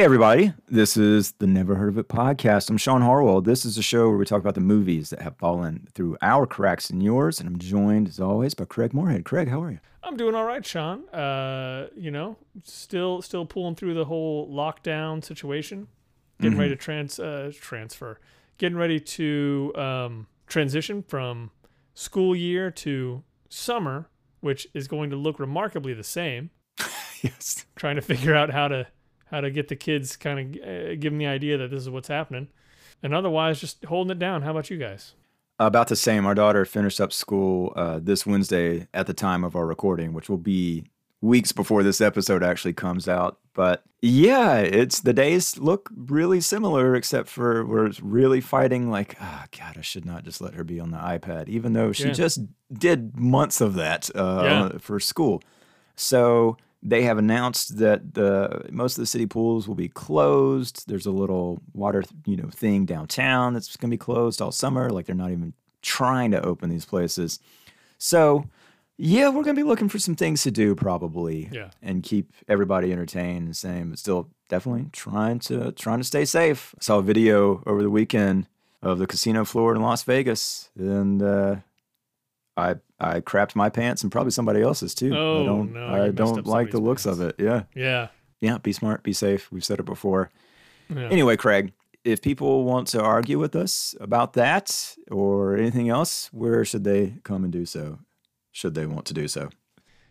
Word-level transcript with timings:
Hey, 0.00 0.06
everybody. 0.06 0.54
This 0.66 0.96
is 0.96 1.32
the 1.32 1.46
Never 1.46 1.74
Heard 1.74 1.90
of 1.90 1.98
It 1.98 2.08
podcast. 2.08 2.70
I'm 2.70 2.78
Sean 2.78 3.02
Harwell. 3.02 3.42
This 3.42 3.66
is 3.66 3.76
a 3.76 3.82
show 3.82 4.08
where 4.08 4.16
we 4.16 4.24
talk 4.24 4.40
about 4.40 4.54
the 4.54 4.60
movies 4.62 5.10
that 5.10 5.20
have 5.20 5.36
fallen 5.36 5.88
through 5.92 6.16
our 6.22 6.46
cracks 6.46 6.88
and 6.88 7.02
yours. 7.02 7.38
And 7.38 7.46
I'm 7.46 7.58
joined, 7.58 8.08
as 8.08 8.18
always, 8.18 8.54
by 8.54 8.64
Craig 8.64 8.94
Moorhead. 8.94 9.26
Craig, 9.26 9.48
how 9.48 9.62
are 9.62 9.70
you? 9.70 9.80
I'm 10.02 10.16
doing 10.16 10.34
all 10.34 10.46
right, 10.46 10.64
Sean. 10.64 11.06
Uh, 11.10 11.88
you 11.94 12.10
know, 12.10 12.38
still 12.64 13.20
still 13.20 13.44
pulling 13.44 13.74
through 13.74 13.92
the 13.92 14.06
whole 14.06 14.48
lockdown 14.48 15.22
situation. 15.22 15.86
Getting 16.40 16.56
ready 16.56 16.70
to 16.70 16.76
trans 16.76 17.20
uh, 17.20 17.52
transfer. 17.60 18.18
Getting 18.56 18.78
ready 18.78 19.00
to 19.00 19.72
um, 19.76 20.28
transition 20.46 21.02
from 21.02 21.50
school 21.92 22.34
year 22.34 22.70
to 22.70 23.22
summer, 23.50 24.08
which 24.40 24.66
is 24.72 24.88
going 24.88 25.10
to 25.10 25.16
look 25.16 25.38
remarkably 25.38 25.92
the 25.92 26.02
same. 26.02 26.48
yes. 27.20 27.66
Trying 27.76 27.96
to 27.96 28.02
figure 28.02 28.34
out 28.34 28.48
how 28.48 28.66
to 28.68 28.86
how 29.30 29.40
to 29.40 29.50
get 29.50 29.68
the 29.68 29.76
kids 29.76 30.16
kind 30.16 30.56
of 30.56 30.62
uh, 30.62 30.88
give 30.96 31.12
them 31.12 31.18
the 31.18 31.26
idea 31.26 31.56
that 31.58 31.70
this 31.70 31.80
is 31.82 31.90
what's 31.90 32.08
happening, 32.08 32.48
and 33.02 33.14
otherwise 33.14 33.60
just 33.60 33.84
holding 33.84 34.10
it 34.10 34.18
down. 34.18 34.42
How 34.42 34.50
about 34.50 34.70
you 34.70 34.76
guys? 34.78 35.14
About 35.58 35.88
the 35.88 35.96
same. 35.96 36.24
Our 36.26 36.34
daughter 36.34 36.64
finished 36.64 37.00
up 37.00 37.12
school 37.12 37.72
uh, 37.76 38.00
this 38.02 38.24
Wednesday 38.26 38.88
at 38.94 39.06
the 39.06 39.12
time 39.14 39.44
of 39.44 39.54
our 39.54 39.66
recording, 39.66 40.12
which 40.14 40.28
will 40.30 40.38
be 40.38 40.84
weeks 41.20 41.52
before 41.52 41.82
this 41.82 42.00
episode 42.00 42.42
actually 42.42 42.72
comes 42.72 43.06
out. 43.06 43.38
But 43.52 43.82
yeah, 44.00 44.56
it's 44.60 45.00
the 45.00 45.12
days 45.12 45.58
look 45.58 45.90
really 45.94 46.40
similar, 46.40 46.94
except 46.94 47.28
for 47.28 47.66
we're 47.66 47.90
really 48.00 48.40
fighting. 48.40 48.90
Like, 48.90 49.16
ah, 49.20 49.44
God, 49.58 49.76
I 49.76 49.82
should 49.82 50.06
not 50.06 50.24
just 50.24 50.40
let 50.40 50.54
her 50.54 50.64
be 50.64 50.80
on 50.80 50.92
the 50.92 50.96
iPad, 50.96 51.48
even 51.48 51.74
though 51.74 51.92
she 51.92 52.06
Yeah. 52.06 52.12
just 52.14 52.40
did 52.72 53.18
months 53.18 53.60
of 53.60 53.74
that 53.74 54.08
uh, 54.16 54.40
Yeah. 54.72 54.78
for 54.78 54.98
school. 54.98 55.42
So 55.94 56.56
they 56.82 57.02
have 57.02 57.18
announced 57.18 57.76
that 57.78 58.14
the 58.14 58.66
most 58.70 58.96
of 58.96 59.02
the 59.02 59.06
city 59.06 59.26
pools 59.26 59.68
will 59.68 59.74
be 59.74 59.88
closed. 59.88 60.84
There's 60.88 61.06
a 61.06 61.10
little 61.10 61.60
water, 61.74 62.02
you 62.24 62.36
know, 62.36 62.48
thing 62.50 62.86
downtown 62.86 63.52
that's 63.54 63.76
going 63.76 63.90
to 63.90 63.94
be 63.94 63.98
closed 63.98 64.40
all 64.40 64.52
summer. 64.52 64.90
Like 64.90 65.06
they're 65.06 65.14
not 65.14 65.30
even 65.30 65.52
trying 65.82 66.30
to 66.30 66.42
open 66.42 66.70
these 66.70 66.84
places. 66.86 67.38
So, 67.98 68.46
yeah, 68.96 69.28
we're 69.28 69.42
going 69.42 69.56
to 69.56 69.62
be 69.62 69.68
looking 69.68 69.88
for 69.88 69.98
some 69.98 70.14
things 70.14 70.42
to 70.42 70.50
do 70.50 70.74
probably, 70.74 71.48
Yeah. 71.52 71.70
and 71.82 72.02
keep 72.02 72.32
everybody 72.48 72.92
entertained 72.92 73.46
and 73.46 73.56
same, 73.56 73.90
but 73.90 73.98
still 73.98 74.28
definitely 74.48 74.86
trying 74.92 75.38
to 75.40 75.72
trying 75.72 75.98
to 75.98 76.04
stay 76.04 76.24
safe. 76.24 76.74
I 76.78 76.82
saw 76.82 76.98
a 76.98 77.02
video 77.02 77.62
over 77.66 77.82
the 77.82 77.90
weekend 77.90 78.46
of 78.82 78.98
the 78.98 79.06
casino 79.06 79.44
floor 79.44 79.74
in 79.74 79.82
Las 79.82 80.02
Vegas, 80.02 80.70
and 80.78 81.22
uh, 81.22 81.56
I 82.60 82.74
I 82.98 83.20
crapped 83.20 83.56
my 83.56 83.68
pants 83.70 84.02
and 84.02 84.12
probably 84.12 84.30
somebody 84.30 84.60
else's 84.62 84.94
too. 84.94 85.14
Oh, 85.14 85.42
I 85.42 85.46
don't 85.46 85.72
no, 85.72 85.86
I 85.86 86.08
don't 86.10 86.46
like 86.46 86.70
the 86.70 86.80
looks 86.80 87.06
of 87.06 87.20
it. 87.20 87.34
Yeah, 87.38 87.62
Yeah. 87.74 88.08
yeah. 88.40 88.58
Be 88.58 88.72
smart, 88.72 89.02
be 89.02 89.12
safe. 89.12 89.50
We've 89.50 89.64
said 89.64 89.78
it 89.80 89.86
before. 89.86 90.30
yeah. 90.94 91.08
Anyway, 91.10 91.36
Craig, 91.36 91.72
if 92.04 92.20
people 92.22 92.64
want 92.64 92.86
to 92.88 93.00
argue 93.02 93.38
with 93.38 93.54
us 93.56 93.94
about 94.00 94.32
that 94.34 94.96
or 95.10 95.56
anything 95.56 95.88
else, 95.88 96.28
where 96.32 96.64
should 96.64 96.84
they 96.84 97.14
come 97.24 97.44
and 97.44 97.52
do 97.52 97.64
so? 97.66 97.98
Should 98.52 98.74
they 98.74 98.86
want 98.86 99.06
to 99.06 99.14
do 99.14 99.28
so? 99.28 99.50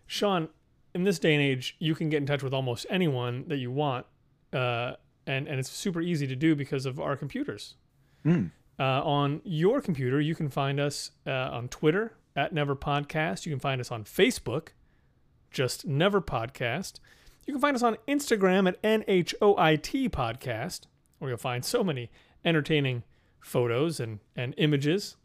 Sean, 0.08 0.50
in 0.96 1.04
this 1.04 1.20
day 1.20 1.34
and 1.36 1.44
age, 1.44 1.76
you 1.80 1.94
can 1.96 2.10
get 2.10 2.18
in 2.18 2.26
touch 2.26 2.42
with 2.44 2.54
almost 2.54 2.86
anyone 2.90 3.46
that 3.48 3.58
you 3.58 3.72
want, 3.72 4.06
uh, 4.54 4.94
and 5.28 5.48
and 5.48 5.60
it's 5.60 5.70
super 5.70 6.02
easy 6.02 6.26
to 6.28 6.36
do 6.36 6.56
because 6.56 6.86
of 6.88 7.00
our 7.00 7.16
computers. 7.16 7.76
Hmm. 8.24 8.46
Uh, 8.80 9.04
on 9.04 9.42
your 9.44 9.82
computer, 9.82 10.22
you 10.22 10.34
can 10.36 10.50
find 10.50 10.80
us 10.80 11.12
uh, 11.28 11.32
on 11.52 11.68
Twitter 11.68 12.14
at 12.36 12.54
Never 12.54 12.76
Podcast. 12.76 13.46
You 13.46 13.52
can 13.52 13.60
find 13.60 13.80
us 13.82 13.92
on 13.92 14.04
Facebook, 14.04 14.70
just 15.52 15.86
Never 15.86 16.22
Podcast. 16.22 17.00
You 17.46 17.54
can 17.54 17.62
find 17.62 17.76
us 17.76 17.84
on 17.84 17.98
Instagram 18.08 18.68
at 18.68 18.82
NHOIT 18.84 20.10
Podcast, 20.10 20.82
where 21.18 21.30
you'll 21.32 21.38
find 21.38 21.66
so 21.66 21.84
many 21.84 22.10
entertaining 22.46 23.04
photos 23.40 24.00
and, 24.00 24.20
and 24.36 24.54
images. 24.58 25.16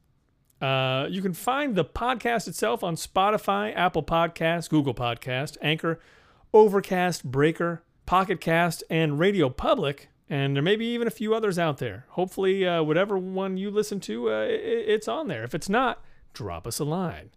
Uh, 0.60 1.06
you 1.10 1.20
can 1.20 1.34
find 1.34 1.74
the 1.74 1.84
podcast 1.84 2.48
itself 2.48 2.82
on 2.82 2.94
Spotify, 2.96 3.74
Apple 3.76 4.02
Podcasts, 4.02 4.70
Google 4.70 4.94
Podcast, 4.94 5.56
Anchor, 5.60 6.00
Overcast, 6.52 7.24
Breaker, 7.24 7.82
Pocket 8.06 8.40
Cast, 8.40 8.82
and 8.88 9.18
Radio 9.18 9.50
Public. 9.50 10.08
And 10.30 10.56
there 10.56 10.62
may 10.62 10.76
be 10.76 10.86
even 10.94 11.06
a 11.06 11.10
few 11.10 11.34
others 11.34 11.58
out 11.58 11.78
there. 11.78 12.06
Hopefully, 12.10 12.66
uh, 12.66 12.82
whatever 12.82 13.18
one 13.18 13.56
you 13.58 13.70
listen 13.70 14.00
to, 14.00 14.30
uh, 14.30 14.32
i- 14.32 14.44
i- 14.46 14.86
it's 14.86 15.08
on 15.08 15.28
there. 15.28 15.44
If 15.44 15.54
it's 15.54 15.68
not, 15.68 16.02
drop 16.34 16.66
us 16.66 16.78
a 16.78 16.84
line. 16.84 17.30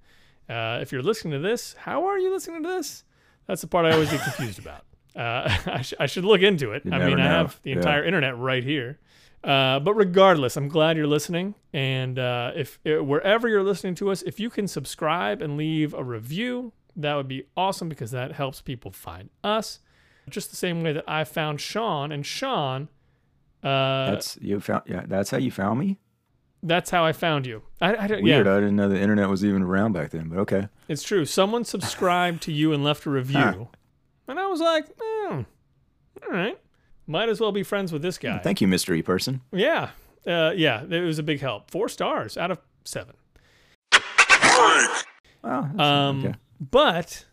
Uh, 0.50 0.80
if 0.82 0.92
you're 0.92 1.02
listening 1.02 1.34
to 1.34 1.40
this, 1.40 1.76
how 1.80 2.06
are 2.08 2.18
you 2.20 2.32
listening 2.34 2.64
to 2.64 2.70
this? 2.70 3.04
That's 3.48 3.62
the 3.62 3.68
part 3.68 3.86
I 3.86 3.92
always 3.94 4.10
get 4.12 4.22
confused 4.24 4.60
about. 4.60 4.84
Uh, 5.16 5.56
I, 5.72 5.82
sh- 5.82 5.94
I 6.00 6.06
should 6.06 6.26
look 6.26 6.42
into 6.42 6.72
it. 6.74 6.86
You 6.86 6.92
I 6.92 7.06
mean, 7.06 7.20
I 7.20 7.26
have 7.26 7.60
the 7.64 7.72
Yeah. 7.72 7.76
entire 7.78 8.04
internet 8.04 8.38
right 8.38 8.64
here. 8.64 9.00
Uh, 9.44 9.80
but 9.80 9.94
regardless, 9.94 10.58
I'm 10.58 10.68
glad 10.68 10.98
you're 10.98 11.08
listening. 11.08 11.56
And 11.74 12.18
uh, 12.20 12.52
if 12.56 12.80
uh, 12.86 13.04
wherever 13.04 13.48
you're 13.48 13.64
listening 13.64 13.96
to 13.96 14.10
us, 14.12 14.22
if 14.24 14.40
you 14.40 14.50
can 14.50 14.68
subscribe 14.68 15.42
and 15.42 15.56
leave 15.58 15.94
a 15.94 16.04
review, 16.04 16.74
that 16.96 17.16
would 17.16 17.28
be 17.28 17.44
awesome 17.56 17.88
because 17.88 18.12
that 18.12 18.32
helps 18.34 18.62
people 18.62 18.92
find 18.92 19.30
us. 19.44 19.80
Just 20.30 20.50
the 20.50 20.58
same 20.58 20.84
way 20.84 20.92
that 20.92 21.06
I 21.08 21.24
found 21.24 21.62
Sean, 21.62 22.12
and 22.12 22.26
Sean, 22.26 22.90
uh, 23.64 24.12
That's 24.12 24.38
you 24.42 24.60
found. 24.60 24.84
Yeah, 24.88 25.04
that's 25.08 25.30
how 25.30 25.38
you 25.38 25.52
found 25.52 25.80
me. 25.80 26.00
How 26.90 27.06
I 27.06 27.12
found 27.14 27.46
you. 27.46 27.62
I, 27.80 27.96
I 27.96 28.08
don't, 28.08 28.24
Weird. 28.24 28.46
yeah, 28.46 28.54
I 28.54 28.60
didn't 28.60 28.76
know 28.76 28.90
the 28.90 29.00
internet 29.00 29.30
was 29.30 29.46
even 29.46 29.62
around 29.62 29.94
back 29.94 30.10
then. 30.12 30.30
But 30.30 30.40
okay. 30.40 30.68
it's 30.88 31.04
true. 31.04 31.26
Someone 31.26 31.64
subscribed 31.66 32.42
to 32.44 32.52
you 32.52 32.74
and 32.74 32.84
left 32.84 33.06
a 33.06 33.10
review, 33.10 33.40
Huh. 33.40 33.66
and 34.28 34.40
I 34.40 34.48
was 34.48 34.60
like, 34.60 34.86
oh, 35.00 35.46
all 36.26 36.32
right, 36.34 36.60
might 37.06 37.30
as 37.30 37.40
well 37.40 37.52
be 37.52 37.64
friends 37.64 37.92
with 37.94 38.02
this 38.02 38.18
guy. 38.18 38.40
Thank 38.40 38.60
you, 38.62 38.68
mystery 38.68 39.02
person. 39.02 39.42
Yeah. 39.52 39.90
Uh, 40.26 40.52
yeah, 40.56 40.84
it 40.90 41.02
was 41.02 41.20
a 41.20 41.24
big 41.24 41.40
help. 41.40 41.72
Four 41.72 41.88
stars 41.88 42.38
out 42.38 42.52
of 42.52 42.60
seven. 42.84 43.16
That's- 43.92 45.04
Um, 45.44 46.26
okay. 46.26 46.34
but 46.60 47.26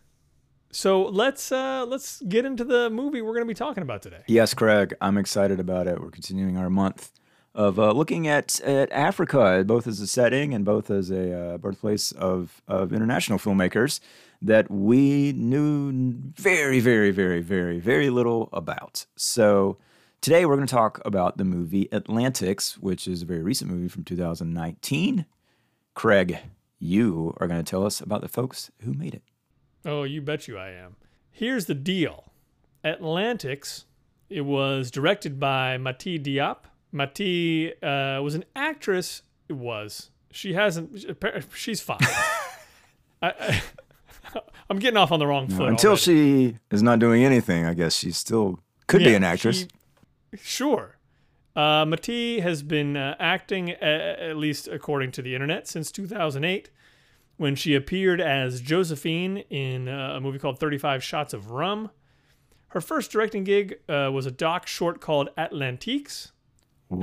so 0.71 1.03
let's 1.03 1.51
uh, 1.51 1.85
let's 1.85 2.21
get 2.21 2.45
into 2.45 2.63
the 2.63 2.89
movie 2.89 3.21
we're 3.21 3.33
going 3.33 3.43
to 3.45 3.47
be 3.47 3.53
talking 3.53 3.83
about 3.83 4.01
today. 4.01 4.23
Yes, 4.27 4.53
Craig, 4.53 4.93
I'm 5.01 5.17
excited 5.17 5.59
about 5.59 5.87
it. 5.87 5.99
We're 5.99 6.11
continuing 6.11 6.55
our 6.57 6.69
month 6.69 7.11
of 7.55 7.79
uh, 7.79 7.91
looking 7.93 8.27
at, 8.27 8.59
at 8.61 8.91
Africa, 8.91 9.63
both 9.65 9.87
as 9.87 10.01
a 10.01 10.07
setting 10.07 10.53
and 10.53 10.65
both 10.65 10.91
as 10.91 11.09
a 11.09 11.53
uh, 11.53 11.57
birthplace 11.57 12.11
of, 12.11 12.61
of 12.67 12.91
international 12.91 13.39
filmmakers 13.39 14.01
that 14.41 14.69
we 14.69 15.31
knew 15.31 16.13
very, 16.35 16.81
very, 16.81 17.11
very, 17.11 17.41
very, 17.41 17.79
very 17.79 18.09
little 18.09 18.49
about. 18.51 19.05
So 19.15 19.77
today 20.19 20.45
we're 20.45 20.57
going 20.57 20.67
to 20.67 20.75
talk 20.75 21.01
about 21.05 21.37
the 21.37 21.45
movie 21.45 21.87
Atlantics, 21.93 22.77
which 22.77 23.07
is 23.07 23.21
a 23.21 23.25
very 23.25 23.41
recent 23.41 23.71
movie 23.71 23.87
from 23.87 24.03
2019. 24.03 25.25
Craig, 25.93 26.39
you 26.77 27.33
are 27.37 27.47
going 27.47 27.63
to 27.63 27.69
tell 27.69 27.85
us 27.85 28.01
about 28.01 28.19
the 28.19 28.27
folks 28.27 28.69
who 28.81 28.93
made 28.93 29.15
it. 29.15 29.23
Oh, 29.85 30.03
you 30.03 30.21
bet 30.21 30.49
you 30.49 30.57
I 30.57 30.71
am. 30.71 30.97
Here's 31.31 31.67
the 31.67 31.73
deal. 31.73 32.25
Atlantics. 32.83 33.85
It 34.29 34.41
was 34.41 34.91
directed 34.91 35.39
by 35.39 35.77
Mati 35.77 36.19
Diop. 36.19 36.57
Mati 36.95 37.73
uh, 37.83 38.21
was 38.21 38.35
an 38.35 38.45
actress. 38.55 39.21
It 39.49 39.53
was. 39.53 40.11
She 40.31 40.53
hasn't. 40.53 41.05
She's 41.53 41.81
fine. 41.81 41.97
I, 43.21 43.33
I, 43.39 43.63
I'm 44.69 44.79
getting 44.79 44.97
off 44.97 45.11
on 45.11 45.19
the 45.19 45.27
wrong 45.27 45.49
foot. 45.49 45.67
Until 45.67 45.91
already. 45.91 46.01
she 46.53 46.57
is 46.71 46.81
not 46.81 46.99
doing 46.99 47.23
anything, 47.23 47.65
I 47.65 47.73
guess 47.73 47.95
she 47.95 48.11
still 48.11 48.59
could 48.87 48.99
be 48.99 49.13
an 49.13 49.23
actress. 49.23 49.67
she- 50.31 50.37
sure. 50.37 50.97
Uh, 51.55 51.85
Mati 51.85 52.39
has 52.39 52.63
been 52.63 52.97
uh, 52.97 53.15
acting, 53.19 53.71
uh, 53.71 54.15
at 54.19 54.37
least 54.37 54.67
according 54.67 55.11
to 55.13 55.21
the 55.21 55.33
internet, 55.33 55.67
since 55.67 55.89
2008, 55.91 56.69
when 57.37 57.55
she 57.55 57.75
appeared 57.75 58.19
as 58.19 58.59
Josephine 58.61 59.37
in 59.49 59.87
uh, 59.87 60.13
a 60.15 60.21
movie 60.21 60.39
called 60.39 60.59
35 60.59 61.03
Shots 61.03 61.33
of 61.33 61.51
Rum. 61.51 61.91
Her 62.69 62.81
first 62.81 63.11
directing 63.11 63.45
gig 63.45 63.79
uh, 63.87 64.09
was 64.13 64.25
a 64.25 64.31
doc 64.31 64.67
short 64.67 64.99
called 64.99 65.29
Atlantiques. 65.37 66.31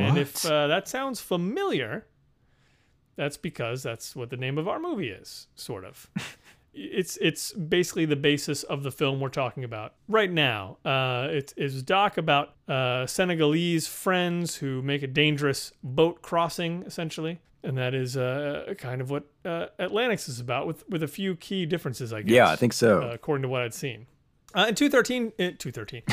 And 0.01 0.19
if 0.19 0.45
uh, 0.47 0.67
that 0.69 0.89
sounds 0.89 1.21
familiar, 1.21 2.07
that's 3.17 3.37
because 3.37 3.83
that's 3.83 4.17
what 4.17 4.31
the 4.31 4.37
name 4.37 4.59
of 4.59 4.69
our 4.69 4.79
movie 4.79 5.09
is, 5.11 5.47
sort 5.55 5.85
of. 5.85 6.09
it's 6.75 7.19
it's 7.21 7.53
basically 7.53 8.07
the 8.07 8.17
basis 8.17 8.63
of 8.63 8.83
the 8.83 8.91
film 8.91 9.21
we're 9.21 9.29
talking 9.29 9.65
about 9.65 9.95
right 10.09 10.31
now. 10.33 10.79
Uh, 10.85 11.29
it 11.31 11.53
is 11.57 11.83
doc 11.83 12.17
about 12.17 12.55
uh, 12.69 13.07
Senegalese 13.07 13.87
friends 13.87 14.57
who 14.57 14.81
make 14.83 15.03
a 15.03 15.07
dangerous 15.07 15.73
boat 15.83 16.23
crossing, 16.23 16.83
essentially, 16.85 17.41
and 17.63 17.77
that 17.77 17.95
is 17.95 18.17
uh, 18.17 18.73
kind 18.79 19.01
of 19.03 19.11
what 19.11 19.25
uh, 19.45 19.67
Atlantics 19.79 20.29
is 20.29 20.41
about, 20.41 20.67
with 20.67 20.89
with 20.89 21.03
a 21.03 21.09
few 21.09 21.37
key 21.37 21.67
differences, 21.67 22.13
I 22.13 22.23
guess. 22.23 22.33
yeah, 22.33 22.49
I 22.49 22.57
think 22.57 22.73
so. 22.73 23.03
uh, 23.03 23.11
according 23.13 23.43
to 23.43 23.49
what 23.49 23.63
I'd 23.63 23.75
seen. 23.75 24.07
Uh, 24.55 24.67
in 24.69 24.75
two 24.75 24.89
thirteen, 24.89 25.33
uh, 25.39 25.51
two 25.59 25.71
thirteen. 25.73 26.03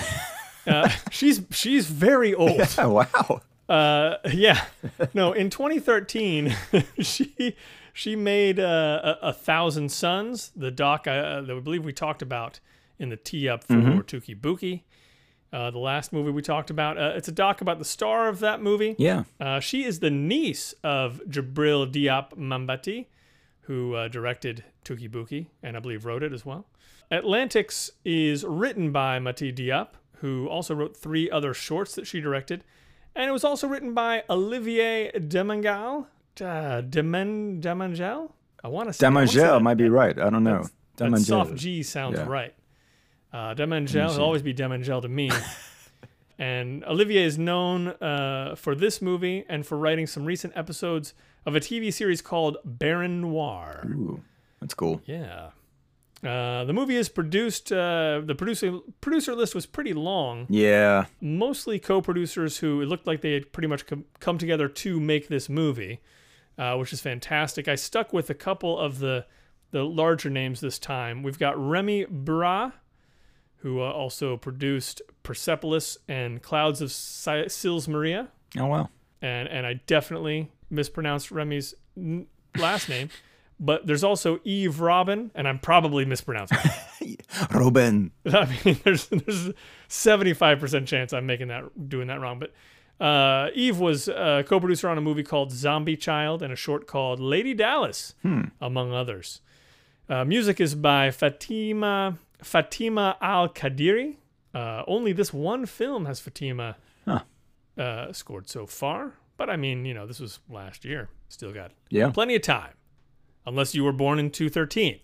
Uh, 0.67 0.87
she's 1.09 1.41
she's 1.51 1.87
very 1.87 2.35
old. 2.35 2.61
oh, 2.77 2.89
wow. 2.89 3.41
Uh, 3.69 4.17
yeah, 4.33 4.65
no. 5.13 5.31
In 5.33 5.49
2013, 5.49 6.55
she 6.99 7.55
she 7.93 8.15
made 8.15 8.59
uh, 8.59 9.15
a, 9.21 9.27
a 9.29 9.33
Thousand 9.33 9.91
Suns, 9.91 10.51
the 10.55 10.71
doc 10.71 11.07
uh, 11.07 11.41
that 11.41 11.53
we 11.53 11.61
believe 11.61 11.85
we 11.85 11.93
talked 11.93 12.21
about 12.21 12.59
in 12.97 13.09
the 13.09 13.17
tee 13.17 13.47
up 13.47 13.63
for 13.63 13.73
Mm-hmm. 13.75 13.99
Touki 13.99 14.39
Bouki, 14.39 14.81
uh, 15.53 15.71
the 15.71 15.79
last 15.79 16.11
movie 16.11 16.31
we 16.31 16.41
talked 16.41 16.69
about. 16.69 16.97
Uh, 16.97 17.13
it's 17.15 17.27
a 17.27 17.31
doc 17.31 17.61
about 17.61 17.79
the 17.79 17.85
star 17.85 18.27
of 18.27 18.39
that 18.39 18.61
movie. 18.61 18.95
Yeah. 18.97 19.23
Uh, 19.39 19.59
she 19.59 19.83
is 19.85 19.99
the 19.99 20.09
niece 20.09 20.73
of 20.83 21.21
Djibril 21.29 21.91
Diop 21.91 22.33
Mambéty, 22.35 23.05
who 23.61 23.93
uh, 23.95 24.07
directed 24.07 24.63
Touki 24.83 25.09
Bouki 25.09 25.47
and 25.63 25.77
I 25.77 25.79
believe 25.79 26.05
wrote 26.05 26.23
it 26.23 26.33
as 26.33 26.45
well. 26.45 26.65
Atlantics 27.11 27.89
is 28.05 28.43
written 28.43 28.91
by 28.91 29.17
Mati 29.19 29.51
Diop, 29.51 29.89
who 30.17 30.47
also 30.47 30.75
wrote 30.75 30.95
three 30.95 31.29
other 31.29 31.53
shorts 31.53 31.95
that 31.95 32.05
she 32.05 32.19
directed. 32.21 32.63
And 33.15 33.29
it 33.29 33.31
was 33.31 33.43
also 33.43 33.67
written 33.67 33.93
by 33.93 34.23
Olivier 34.29 35.11
Demangal. 35.13 36.05
Uh, 36.39 36.81
Demen, 36.81 37.61
Demangel? 37.61 38.31
I 38.63 38.67
want 38.69 38.87
to 38.89 38.93
say 38.93 39.05
I 39.05 39.09
wanna 39.09 39.27
say 39.27 39.39
Damangel 39.39 39.47
that- 39.57 39.61
might 39.61 39.75
be 39.75 39.89
right. 39.89 40.17
I 40.17 40.29
don't 40.29 40.43
know. 40.43 40.65
that 40.97 41.17
soft 41.19 41.55
G 41.55 41.83
sounds 41.83 42.17
Yeah. 42.17 42.25
right. 42.27 42.53
Uh, 43.33 43.53
Demangel 43.55 44.07
will 44.17 44.23
always 44.23 44.41
be 44.41 44.53
Demangel 44.53 45.01
to 45.01 45.07
me. 45.09 45.29
and 46.39 46.83
Olivier 46.85 47.23
is 47.23 47.37
known 47.37 47.89
uh, 47.89 48.55
for 48.55 48.73
this 48.75 49.01
movie 49.01 49.45
and 49.49 49.65
for 49.65 49.77
writing 49.77 50.07
some 50.07 50.25
recent 50.25 50.53
episodes 50.55 51.13
of 51.45 51.55
a 51.55 51.59
TV 51.59 51.91
series 51.93 52.21
called 52.21 52.57
Baron 52.65 53.21
Noir. 53.21 53.85
Ooh, 53.87 54.21
that's 54.59 54.73
cool. 54.73 55.01
Yeah. 55.05 55.49
Uh, 56.23 56.65
the 56.65 56.73
movie 56.73 56.97
is 56.97 57.07
produced. 57.07 57.71
Uh, 57.71 58.21
the 58.25 58.35
producer 58.35 58.79
producer 58.99 59.33
list 59.35 59.55
was 59.55 59.65
pretty 59.65 59.93
long. 59.93 60.45
Yeah. 60.49 61.05
Mostly 61.21 61.79
co-producers 61.79 62.57
who 62.57 62.81
it 62.81 62.87
looked 62.87 63.07
like 63.07 63.21
they 63.21 63.33
had 63.33 63.53
pretty 63.53 63.67
much 63.67 63.85
com- 63.85 64.05
come 64.19 64.37
together 64.37 64.67
to 64.67 64.99
make 64.99 65.29
this 65.29 65.47
movie, 65.47 66.01
uh, 66.57 66.75
which 66.75 66.91
is 66.91 66.99
fantastic. 66.99 67.67
I 67.69 67.75
stuck 67.75 68.11
with 68.11 68.29
a 68.29 68.33
couple 68.33 68.77
of 68.77 68.99
the 68.99 69.25
the 69.71 69.83
larger 69.85 70.29
names 70.29 70.59
this 70.59 70.77
time. 70.79 71.23
We've 71.23 71.39
got 71.39 71.57
Remy 71.57 72.05
Bra, 72.09 72.71
who 73.57 73.79
uh, 73.81 73.89
also 73.89 74.35
produced 74.35 75.01
Persepolis 75.23 75.97
and 76.07 76.41
Clouds 76.41 76.81
of 76.81 76.91
Si- 76.91 77.47
Sils 77.47 77.87
Maria, 77.87 78.27
Oh 78.57 78.65
wow. 78.65 78.89
and 79.21 79.47
and 79.47 79.65
I 79.65 79.75
definitely 79.87 80.51
mispronounced 80.69 81.31
Remy's 81.31 81.75
n- 81.95 82.27
last 82.57 82.89
name. 82.89 83.09
But 83.59 83.85
there's 83.87 84.03
also 84.05 84.39
Eve 84.45 84.79
Robin, 84.79 85.31
and 85.35 85.47
I'm 85.47 85.59
probably 85.59 86.05
mispronouncing. 86.05 86.57
Robin. 87.53 88.11
I 88.25 88.45
mean, 88.63 88.77
there's 88.83 89.07
there's 89.07 89.51
75% 89.89 90.87
chance 90.87 91.13
I'm 91.13 91.25
making 91.25 91.49
that 91.49 91.89
doing 91.89 92.07
that 92.07 92.21
wrong. 92.21 92.39
But 92.39 92.53
uh, 93.03 93.49
Eve 93.53 93.79
was 93.79 94.07
a 94.07 94.43
co-producer 94.47 94.87
on 94.89 94.97
a 94.97 95.01
movie 95.01 95.23
called 95.23 95.51
Zombie 95.51 95.97
Child 95.97 96.41
and 96.41 96.53
a 96.53 96.55
short 96.55 96.87
called 96.87 97.19
Lady 97.19 97.53
Dallas, 97.53 98.15
among 98.61 98.93
others. 98.93 99.41
Uh, 100.07 100.25
music 100.25 100.59
is 100.59 100.73
by 100.75 101.11
Fatima 101.11 102.17
Fatima 102.41 103.17
Al 103.21 103.49
Qadiri. 103.49 104.15
Uh, 104.53 104.83
only 104.87 105.11
this 105.13 105.31
one 105.33 105.65
film 105.65 106.05
has 106.05 106.19
Fatima 106.19 106.77
Huh. 107.05 107.19
uh, 107.77 108.11
scored 108.13 108.49
so 108.49 108.65
far. 108.65 109.13
But 109.37 109.49
I 109.49 109.55
mean, 109.55 109.85
you 109.85 109.93
know, 109.93 110.05
this 110.07 110.19
was 110.19 110.39
last 110.49 110.83
year. 110.83 111.09
Still 111.29 111.53
got 111.53 111.71
Yeah. 111.89 112.09
plenty 112.09 112.35
of 112.35 112.41
time, 112.41 112.73
unless 113.49 113.75
you 113.75 113.83
were 113.83 113.91
born 113.91 114.19
in 114.19 114.29
213. 114.31 114.99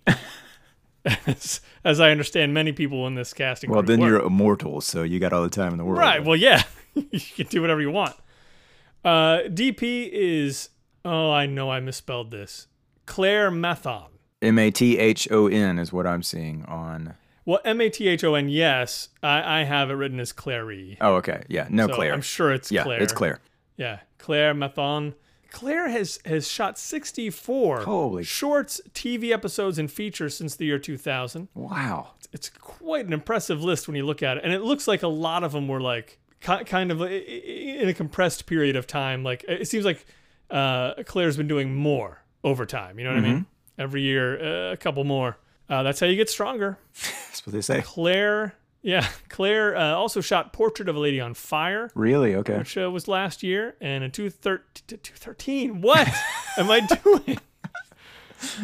as, 1.27 1.61
as 1.83 1.99
I 1.99 2.11
understand, 2.11 2.53
many 2.53 2.71
people 2.71 3.05
in 3.07 3.15
this 3.15 3.33
casting. 3.33 3.69
Well, 3.69 3.83
then 3.83 3.99
were. 3.99 4.07
you're 4.07 4.21
immortal, 4.21 4.81
so 4.81 5.03
you 5.03 5.19
got 5.19 5.33
all 5.33 5.43
the 5.43 5.49
time 5.49 5.71
in 5.71 5.77
the 5.77 5.83
world. 5.85 5.99
right. 5.99 6.23
Well, 6.23 6.35
yeah, 6.35 6.63
you 6.93 7.19
can 7.35 7.47
do 7.47 7.61
whatever 7.61 7.81
you 7.81 7.91
want. 7.91 8.15
Uh, 9.03 9.39
DP 9.47 10.09
is 10.11 10.69
oh, 11.03 11.31
I 11.31 11.45
know 11.45 11.69
I 11.69 11.79
misspelled 11.79 12.31
this. 12.31 12.67
Claire 13.05 13.51
Mathon. 13.51 14.07
M 14.41 14.57
A 14.59 14.71
T 14.71 14.97
H 14.97 15.27
O 15.31 15.47
N 15.47 15.79
is 15.79 15.91
what 15.91 16.07
I'm 16.07 16.23
seeing 16.23 16.65
on. 16.65 17.15
Well, 17.45 17.59
M 17.63 17.81
A 17.81 17.89
T 17.89 18.07
H 18.07 18.23
O 18.23 18.35
N. 18.35 18.49
Yes, 18.49 19.09
I, 19.21 19.61
I 19.61 19.63
have 19.63 19.89
it 19.89 19.93
written 19.93 20.19
as 20.19 20.31
Clary. 20.31 20.97
Oh, 21.01 21.15
okay. 21.15 21.43
Yeah. 21.47 21.67
No, 21.69 21.87
So 21.87 21.95
Claire. 21.95 22.13
I'm 22.13 22.21
sure 22.21 22.51
it's 22.51 22.71
yeah, 22.71 22.83
Claire. 22.83 23.01
it's 23.01 23.13
Claire. 23.13 23.39
Yeah, 23.77 23.99
Claire 24.17 24.53
Mathon. 24.55 25.13
Claire 25.51 25.89
has 25.89 26.19
has 26.25 26.47
shot 26.47 26.77
64 26.77 27.81
Holy- 27.81 28.23
shorts, 28.23 28.81
TV 28.93 29.31
episodes, 29.31 29.77
and 29.79 29.91
features 29.91 30.35
since 30.37 30.55
the 30.55 30.65
year 30.65 30.79
2000. 30.79 31.47
Wow. 31.53 32.11
It's 32.33 32.49
quite 32.49 33.05
an 33.05 33.13
impressive 33.13 33.63
list 33.63 33.87
when 33.87 33.95
you 33.95 34.05
look 34.05 34.21
at 34.21 34.37
it, 34.37 34.43
and 34.43 34.51
it 34.53 34.61
looks 34.61 34.87
like 34.87 35.03
a 35.03 35.07
lot 35.07 35.43
of 35.43 35.51
them 35.53 35.67
were 35.67 35.79
like 35.81 36.19
kind 36.41 36.91
of 36.91 37.01
i- 37.01 37.05
in 37.07 37.87
a 37.89 37.93
compressed 37.93 38.45
period 38.45 38.75
of 38.75 38.85
time. 38.87 39.23
Like 39.23 39.45
it 39.47 39.67
seems 39.67 39.85
like 39.85 40.05
uh, 40.51 40.95
Claire's 41.05 41.37
been 41.37 41.47
doing 41.47 41.73
more 41.73 42.21
over 42.43 42.65
time. 42.65 42.99
You 42.99 43.05
know 43.05 43.11
what 43.13 43.19
I 43.23 43.27
mean? 43.27 43.45
Every 43.77 44.01
year, 44.01 44.69
uh, 44.69 44.73
a 44.73 44.77
couple 44.77 45.03
more. 45.05 45.37
Uh, 45.69 45.81
that's 45.83 45.99
how 45.99 46.05
you 46.05 46.15
get 46.15 46.29
stronger. 46.29 46.77
That's 46.93 47.45
what 47.45 47.53
they 47.53 47.61
say. 47.61 47.81
Claire, 47.81 48.53
yeah, 48.85 49.07
Claire 49.29 49.75
uh, 49.75 49.95
also 49.95 50.21
shot 50.21 50.53
Portrait 50.53 50.87
of 50.87 50.95
a 50.95 50.99
Lady 50.99 51.19
on 51.19 51.33
Fire 51.33 51.89
Really? 51.95 52.35
Okay. 52.35 52.59
which 52.59 52.77
uh, 52.77 52.91
was 52.91 53.07
last 53.07 53.41
year, 53.41 53.75
and 53.81 54.03
in 54.03 54.11
213, 54.11 55.81
what 55.81 56.07
am 56.57 56.69
I 56.69 56.81
doing? 56.81 57.39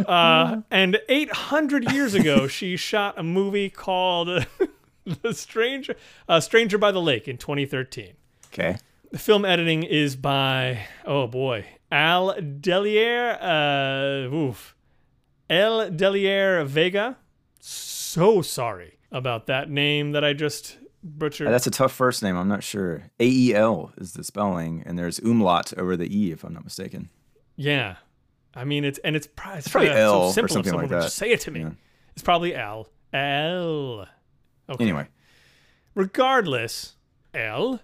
Uh, 0.08 0.62
and 0.70 1.00
800 1.10 1.92
years 1.92 2.14
ago, 2.14 2.46
she 2.46 2.78
shot 2.78 3.18
a 3.18 3.24
movie 3.24 3.72
called 3.72 4.46
"The 5.24 5.34
Stranger," 5.34 5.96
uh, 6.30 6.40
"Stranger 6.40 6.78
by 6.78 6.92
the 6.92 7.02
Lake" 7.02 7.28
in 7.28 7.38
2013. 7.38 8.14
Okay. 8.54 8.78
The 9.12 9.18
film 9.18 9.44
editing 9.44 9.82
is 9.82 10.16
by 10.16 10.86
oh 11.04 11.26
boy, 11.26 11.66
Al 11.92 12.36
Delier. 12.40 13.40
Uh, 13.42 14.32
oof, 14.32 14.76
El 15.50 15.90
Delier 15.90 16.64
Vega. 16.64 17.18
So 17.60 18.44
sorry 18.44 19.00
about 19.12 19.48
that 19.48 19.70
name 19.70 20.12
that 20.14 20.24
I 20.24 20.34
just 20.34 20.78
butchered. 21.04 21.48
That's 21.48 21.68
a 21.68 21.72
tough 21.72 21.92
first 21.92 22.22
name. 22.24 22.38
I'm 22.38 22.48
not 22.48 22.64
sure. 22.64 23.12
A 23.20 23.26
E 23.28 23.54
L 23.54 23.92
is 23.98 24.14
the 24.14 24.24
spelling, 24.24 24.84
and 24.86 24.98
there's 24.98 25.20
umlaut 25.20 25.74
over 25.78 25.98
the 25.98 26.16
E, 26.16 26.32
if 26.32 26.44
I'm 26.44 26.54
not 26.54 26.64
mistaken. 26.64 27.10
Yeah, 27.56 27.96
I 28.56 28.64
mean 28.64 28.84
it's 28.86 29.00
and 29.00 29.16
it's, 29.16 29.28
pro- 29.28 29.54
it's 29.54 29.68
probably 29.68 29.90
L 29.92 30.12
so 30.12 30.28
or 30.28 30.34
simple 30.34 30.58
if 30.58 30.66
something 30.66 30.82
like 30.82 30.90
that. 30.90 31.04
just 31.04 31.16
say 31.18 31.32
it 31.32 31.42
to 31.42 31.52
me. 31.52 31.62
Yeah. 31.62 31.72
It's 32.14 32.24
probably 32.24 32.56
L. 32.56 32.88
L. 33.14 34.08
Okay. 34.70 34.84
Anyway, 34.84 35.08
Regardless, 35.96 36.96
L 37.34 37.82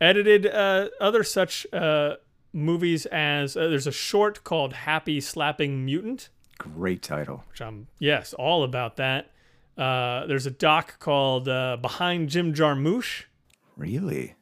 edited 0.00 0.46
uh, 0.46 0.88
other 1.00 1.22
such 1.24 1.66
uh, 1.72 2.16
movies 2.52 3.06
as 3.06 3.56
uh, 3.56 3.68
there's 3.68 3.86
a 3.86 3.92
short 3.92 4.44
called 4.44 4.72
Happy 4.74 5.20
Slapping 5.20 5.84
Mutant, 5.84 6.28
great 6.58 7.02
title. 7.02 7.44
which 7.50 7.60
I'm 7.62 7.86
yes 7.98 8.34
all 8.34 8.64
about 8.64 8.96
that. 8.96 9.30
Uh, 9.76 10.26
there's 10.26 10.46
a 10.46 10.50
doc 10.50 10.98
called 10.98 11.48
uh, 11.48 11.76
Behind 11.80 12.28
Jim 12.28 12.52
Jarmusch, 12.52 13.24
Really? 13.76 14.34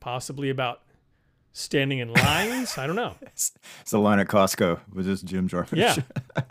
possibly 0.00 0.50
about 0.50 0.80
standing 1.52 1.98
in 2.00 2.12
lines. 2.12 2.76
I 2.78 2.86
don't 2.86 2.96
know. 2.96 3.14
It's 3.80 3.90
the 3.90 3.98
line 3.98 4.18
at 4.20 4.28
Costco 4.28 4.80
with 4.92 5.06
this 5.06 5.22
Jim 5.22 5.48
Jarmusch. 5.48 5.76
Yeah. 5.76 5.96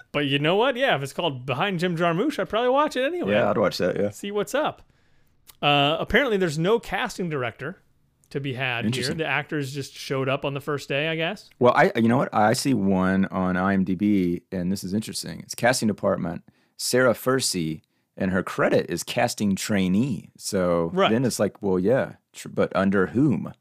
but 0.11 0.25
you 0.25 0.39
know 0.39 0.55
what? 0.55 0.75
Yeah, 0.75 0.95
if 0.95 1.03
it's 1.03 1.13
called 1.13 1.45
Behind 1.45 1.79
Jim 1.79 1.95
Jarmusch, 1.97 2.39
I'd 2.39 2.49
probably 2.49 2.69
watch 2.69 2.95
it 2.95 3.03
anyway. 3.03 3.33
yeah, 3.33 3.49
I'd 3.49 3.57
watch 3.57 3.77
that. 3.79 3.99
Yeah. 3.99 4.09
See 4.11 4.31
what's 4.31 4.53
up. 4.55 4.81
Uh, 5.61 5.97
apparently, 5.99 6.37
there's 6.37 6.57
no 6.57 6.79
casting 6.79 7.29
director 7.29 7.81
to 8.31 8.39
be 8.39 8.53
had 8.53 8.93
here. 8.93 9.13
The 9.13 9.25
actors 9.25 9.73
just 9.73 9.93
showed 9.93 10.27
up 10.29 10.43
on 10.45 10.53
the 10.53 10.61
first 10.61 10.89
day, 10.89 11.07
I 11.09 11.15
guess. 11.15 11.49
Well, 11.59 11.73
I 11.75 11.91
you 11.95 12.07
know 12.07 12.17
what? 12.17 12.33
I 12.33 12.53
see 12.53 12.73
one 12.73 13.25
on 13.25 13.55
IMDb, 13.55 14.41
and 14.51 14.71
this 14.71 14.83
is 14.83 14.93
interesting. 14.93 15.39
It's 15.41 15.53
casting 15.55 15.87
department 15.87 16.43
Sarah 16.77 17.13
Fursey, 17.13 17.81
and 18.17 18.31
her 18.31 18.43
credit 18.43 18.85
is 18.89 19.03
casting 19.03 19.55
trainee. 19.55 20.29
So 20.37 20.89
Right. 20.93 21.11
then 21.11 21.25
it's 21.25 21.39
like, 21.39 21.61
well, 21.61 21.79
yeah, 21.79 22.13
tr- 22.33 22.49
but 22.49 22.75
under 22.75 23.07
whom? 23.07 23.53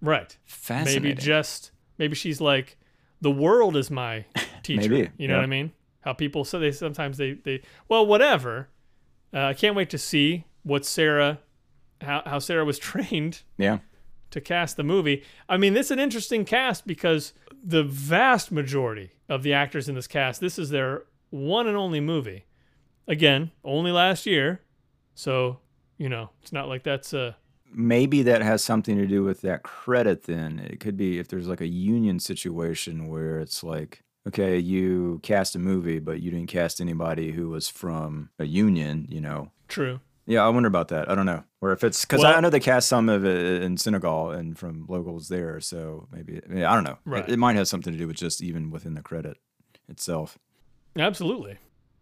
Right. 0.00 0.36
Fascinating. 0.44 1.02
Maybe 1.02 1.14
just, 1.20 1.70
maybe 1.98 2.14
she's 2.14 2.40
like, 2.40 2.76
the 3.20 3.30
world 3.30 3.76
is 3.76 3.90
my 3.90 4.24
teacher. 4.62 4.80
Maybe, 4.90 5.10
You 5.16 5.28
know 5.28 5.34
yeah. 5.34 5.38
what 5.38 5.44
I 5.44 5.48
mean? 5.48 5.72
How 6.00 6.12
people, 6.12 6.44
so 6.44 6.58
they 6.58 6.72
sometimes 6.72 7.16
they, 7.16 7.32
they 7.32 7.62
well, 7.88 8.04
whatever. 8.04 8.68
Uh, 9.32 9.46
I 9.46 9.54
can't 9.54 9.74
wait 9.74 9.88
to 9.90 9.98
see 9.98 10.44
what 10.62 10.84
Sarah, 10.84 11.38
how, 12.02 12.22
how 12.26 12.38
Sarah 12.38 12.64
was 12.64 12.78
trained 12.90 13.42
yeah. 13.56 13.78
to 14.32 14.40
cast 14.40 14.76
the 14.76 14.84
movie. 14.84 15.22
I 15.48 15.56
mean, 15.56 15.72
this 15.72 15.86
is 15.86 15.90
an 15.92 15.98
interesting 15.98 16.44
cast 16.44 16.86
because 16.86 17.32
the 17.62 17.82
vast 17.82 18.52
majority 18.52 19.12
of 19.30 19.42
the 19.42 19.54
actors 19.54 19.88
in 19.88 19.94
this 19.94 20.06
cast, 20.06 20.40
this 20.42 20.58
is 20.58 20.68
their 20.68 21.04
one 21.30 21.66
and 21.66 21.76
only 21.76 22.00
movie. 22.00 22.44
Again, 23.06 23.50
only 23.64 23.92
last 23.92 24.26
year. 24.26 24.60
So, 25.14 25.58
you 25.98 26.08
know, 26.08 26.30
it's 26.42 26.52
not 26.52 26.68
like 26.68 26.82
that's 26.82 27.12
a. 27.12 27.36
Maybe 27.76 28.22
that 28.22 28.40
has 28.42 28.62
something 28.62 28.96
to 28.98 29.06
do 29.06 29.24
with 29.24 29.40
that 29.42 29.62
credit. 29.62 30.24
Then 30.24 30.58
it 30.60 30.80
could 30.80 30.96
be 30.96 31.18
if 31.18 31.28
there's 31.28 31.48
like 31.48 31.60
a 31.60 31.66
union 31.66 32.20
situation 32.20 33.08
where 33.08 33.40
it's 33.40 33.64
like, 33.64 34.02
okay, 34.28 34.58
you 34.58 35.20
cast 35.22 35.56
a 35.56 35.58
movie, 35.58 35.98
but 35.98 36.20
you 36.20 36.30
didn't 36.30 36.48
cast 36.48 36.80
anybody 36.80 37.32
who 37.32 37.48
was 37.50 37.68
from 37.68 38.30
a 38.38 38.44
union. 38.44 39.06
You 39.10 39.20
know, 39.20 39.50
true. 39.68 40.00
Yeah, 40.26 40.42
I 40.42 40.48
wonder 40.48 40.68
about 40.68 40.88
that. 40.88 41.10
I 41.10 41.14
don't 41.14 41.26
know. 41.26 41.44
Or 41.60 41.72
if 41.72 41.84
it's 41.84 42.04
because 42.04 42.22
Well- 42.22 42.34
I 42.34 42.40
know 42.40 42.48
they 42.48 42.60
cast 42.60 42.88
some 42.88 43.08
of 43.10 43.26
it 43.26 43.62
in 43.62 43.76
Senegal 43.76 44.30
and 44.30 44.56
from 44.58 44.86
locals 44.88 45.28
there, 45.28 45.60
so 45.60 46.08
maybe 46.12 46.40
yeah, 46.50 46.70
I 46.70 46.74
don't 46.74 46.84
know. 46.84 46.98
Right. 47.04 47.28
It, 47.28 47.32
it 47.34 47.36
might 47.38 47.56
have 47.56 47.68
something 47.68 47.92
to 47.92 47.98
do 47.98 48.06
with 48.06 48.16
just 48.16 48.40
even 48.42 48.70
within 48.70 48.94
the 48.94 49.02
credit 49.02 49.36
itself. 49.88 50.38
Absolutely. 50.96 51.58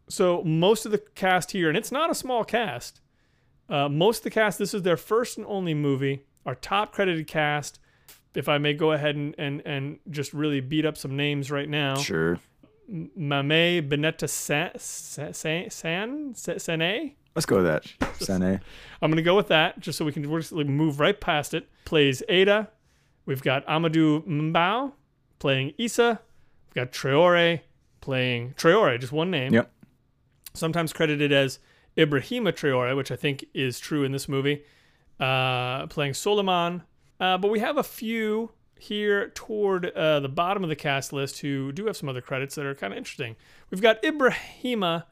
So 0.09 0.43
most 0.45 0.85
of 0.87 0.93
the 0.93 0.99
cast 0.99 1.53
here, 1.53 1.69
and 1.69 1.77
it's 1.77 1.93
not 1.93 2.11
a 2.11 2.15
small 2.15 2.45
cast, 2.45 3.01
Uh, 3.69 3.89
most 3.89 4.19
of 4.19 4.25
the 4.25 4.31
cast, 4.31 4.59
this 4.59 4.75
is 4.75 4.83
their 4.83 4.99
first 4.99 5.39
and 5.39 5.47
only 5.47 5.73
movie. 5.73 6.25
Our 6.45 6.55
top 6.55 6.93
credited 6.93 7.27
cast, 7.27 7.79
if 8.35 8.49
I 8.49 8.59
may 8.59 8.75
go 8.75 8.93
ahead 8.93 9.17
and, 9.17 9.35
and, 9.39 9.63
and 9.65 9.99
just 10.11 10.35
really 10.35 10.61
beat 10.61 10.85
up 10.85 10.99
some 10.99 11.17
names 11.17 11.51
right 11.51 11.69
now. 11.69 11.97
Sure. 11.97 12.39
Mame 12.89 13.89
Benetta 13.89 14.29
San, 14.29 14.73
San, 14.79 15.33
San, 15.33 15.71
Sane? 15.71 17.15
Let's 17.35 17.47
go 17.47 17.63
with 17.63 17.65
that. 17.65 17.87
Sane. 18.21 18.61
I'm 19.01 19.11
going 19.11 19.17
to 19.17 19.23
go 19.23 19.37
with 19.37 19.49
that 19.49 19.81
just 19.81 19.97
so 19.97 20.05
we 20.05 20.13
can 20.13 20.27
move 20.27 21.01
right 21.01 21.19
past 21.19 21.55
it. 21.55 21.69
Plays 21.87 22.23
Ada. 22.29 22.69
We've 23.25 23.43
got 23.43 23.65
Amadou 23.67 24.27
Mbow 24.27 24.93
playing 25.39 25.73
Issa. 25.79 26.21
We've 26.69 26.75
got 26.75 26.93
Traore 26.93 27.61
playing 28.03 28.55
Traore, 28.59 29.01
just 29.01 29.13
one 29.13 29.31
name. 29.31 29.55
Yep. 29.55 29.73
Sometimes 30.55 30.93
credited 30.93 31.33
as 31.33 31.59
Ibrahima 31.97 32.53
Traore, 32.53 32.97
which 32.97 33.11
I 33.11 33.17
think 33.17 33.45
is 33.55 33.79
true 33.81 34.05
in 34.05 34.13
this 34.13 34.29
movie, 34.29 34.65
uh, 35.21 35.87
playing 35.87 36.13
Soliman. 36.13 36.83
Uh, 37.21 37.39
but 37.39 37.51
we 37.51 37.61
have 37.61 37.77
a 37.77 37.83
few 37.83 38.51
here 38.79 39.29
toward 39.29 39.87
uh, 39.91 40.19
the 40.21 40.29
bottom 40.29 40.65
of 40.65 40.69
the 40.69 40.77
cast 40.77 41.13
list 41.13 41.39
who 41.41 41.71
do 41.71 41.87
have 41.87 41.97
some 41.97 42.09
other 42.09 42.21
credits 42.21 42.57
that 42.57 42.67
are 42.67 42.75
kind 42.75 42.93
of 42.93 42.97
interesting. 42.97 43.37
We've 43.71 43.81
got 43.81 44.03
Ibrahima 44.03 45.05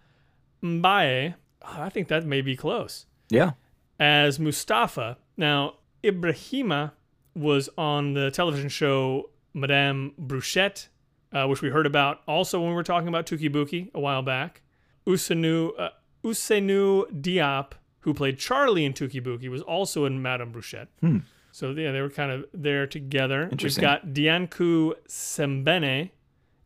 Mbaye. 0.62 1.34
Oh, 1.62 1.76
I 1.78 1.88
think 1.88 2.08
that 2.08 2.26
may 2.26 2.40
be 2.40 2.56
close. 2.56 3.06
Yeah. 3.28 3.52
As 3.98 4.40
Mustafa. 4.40 5.18
Now, 5.36 5.74
Ibrahima 6.02 6.92
was 7.34 7.68
on 7.78 8.14
the 8.14 8.30
television 8.30 8.68
show 8.68 9.30
Madame 9.54 10.14
Brouette, 10.18 10.88
uh, 11.32 11.46
which 11.46 11.62
we 11.62 11.70
heard 11.70 11.86
about 11.86 12.22
also 12.26 12.60
when 12.60 12.70
we 12.70 12.74
were 12.74 12.82
talking 12.82 13.08
about 13.08 13.26
Touki 13.26 13.48
Bouki 13.48 13.90
a 13.94 14.00
while 14.00 14.22
back. 14.22 14.62
Ousseynou, 15.06 15.72
uh, 15.78 15.88
Ousseynou 16.24 17.06
Diop, 17.20 17.72
who 18.00 18.14
played 18.14 18.38
Charlie 18.38 18.84
in 18.84 18.92
Touki 18.92 19.22
Bouki, 19.22 19.48
was 19.48 19.62
also 19.62 20.04
in 20.04 20.22
Madame 20.22 20.52
Brouette. 20.52 20.88
Hmm. 21.00 21.18
So 21.52 21.70
yeah, 21.70 21.92
they 21.92 22.00
were 22.00 22.10
kind 22.10 22.30
of 22.30 22.44
there 22.54 22.86
together. 22.86 23.48
We've 23.50 23.76
got 23.76 24.08
Diankou 24.08 24.94
Sembene 25.08 26.10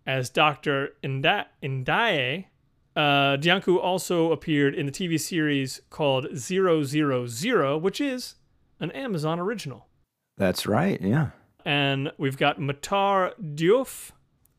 as 0.06 0.28
Dr. 0.30 0.90
Inda- 1.02 1.46
Ndaye. 1.62 2.46
Uh, 2.94 3.36
Diankou 3.38 3.82
also 3.82 4.30
appeared 4.30 4.74
in 4.74 4.86
the 4.86 4.92
TV 4.92 5.18
series 5.18 5.80
called 5.90 6.36
Zero 6.36 6.84
Zero 6.84 7.26
Zero, 7.26 7.76
which 7.78 8.00
is 8.00 8.36
an 8.78 8.90
Amazon 8.92 9.40
original. 9.40 9.88
That's 10.36 10.66
right. 10.66 11.00
Yeah. 11.00 11.30
And 11.64 12.12
we've 12.18 12.36
got 12.36 12.60
Matar 12.60 13.32
Diouf 13.40 14.10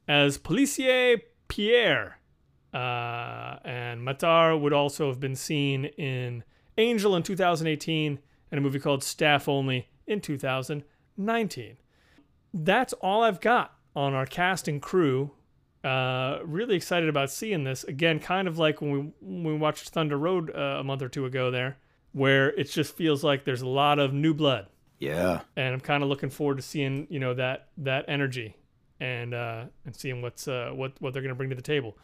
as 0.07 0.37
Policier 0.37 1.21
Pierre. 1.47 2.19
Uh, 2.75 3.57
and 3.63 4.01
Matar 4.05 4.59
would 4.59 4.73
also 4.73 5.07
have 5.07 5.19
been 5.19 5.35
seen 5.35 5.85
in 5.85 6.43
Angel 6.77 7.15
in 7.15 7.23
2018 7.23 8.19
and 8.51 8.57
a 8.57 8.61
movie 8.61 8.79
called 8.79 9.01
Staff 9.03 9.47
Only 9.47 9.87
in 10.05 10.19
2019. 10.19 11.77
That's 12.53 12.93
all 12.93 13.23
I've 13.23 13.39
got 13.41 13.73
on 13.95 14.13
our 14.13 14.25
cast 14.25 14.67
and 14.67 14.81
crew. 14.81 15.31
Uh, 15.83 16.39
really 16.43 16.75
excited 16.75 17.07
about 17.09 17.31
seeing 17.31 17.63
this 17.63 17.83
again. 17.85 18.19
Kind 18.19 18.47
of 18.47 18.57
like 18.57 18.81
when 18.81 18.91
we 18.91 18.99
when 19.21 19.43
we 19.43 19.53
watched 19.53 19.89
Thunder 19.89 20.17
Road 20.17 20.51
uh, 20.53 20.77
a 20.79 20.83
month 20.83 21.01
or 21.01 21.09
two 21.09 21.25
ago, 21.25 21.51
there, 21.51 21.77
where 22.11 22.49
it 22.53 22.65
just 22.71 22.95
feels 22.95 23.23
like 23.23 23.45
there's 23.45 23.61
a 23.61 23.67
lot 23.67 23.99
of 23.99 24.11
new 24.13 24.33
blood, 24.33 24.67
Yeah. 24.99 25.41
and 25.55 25.73
I'm 25.75 25.79
kind 25.81 26.01
of 26.01 26.09
looking 26.09 26.29
forward 26.31 26.57
to 26.57 26.63
seeing 26.63 27.05
you 27.09 27.19
know 27.19 27.35
that 27.35 27.67
that 27.77 28.05
energy 28.07 28.55
and 28.99 29.33
uh, 29.35 29.65
and 29.85 29.95
seeing 29.95 30.21
what's 30.23 30.47
uh, 30.47 30.71
what 30.73 30.93
what 30.99 31.13
they're 31.13 31.21
gonna 31.21 31.35
bring 31.35 31.51
to 31.51 31.55
the 31.55 31.61
table. 31.61 31.95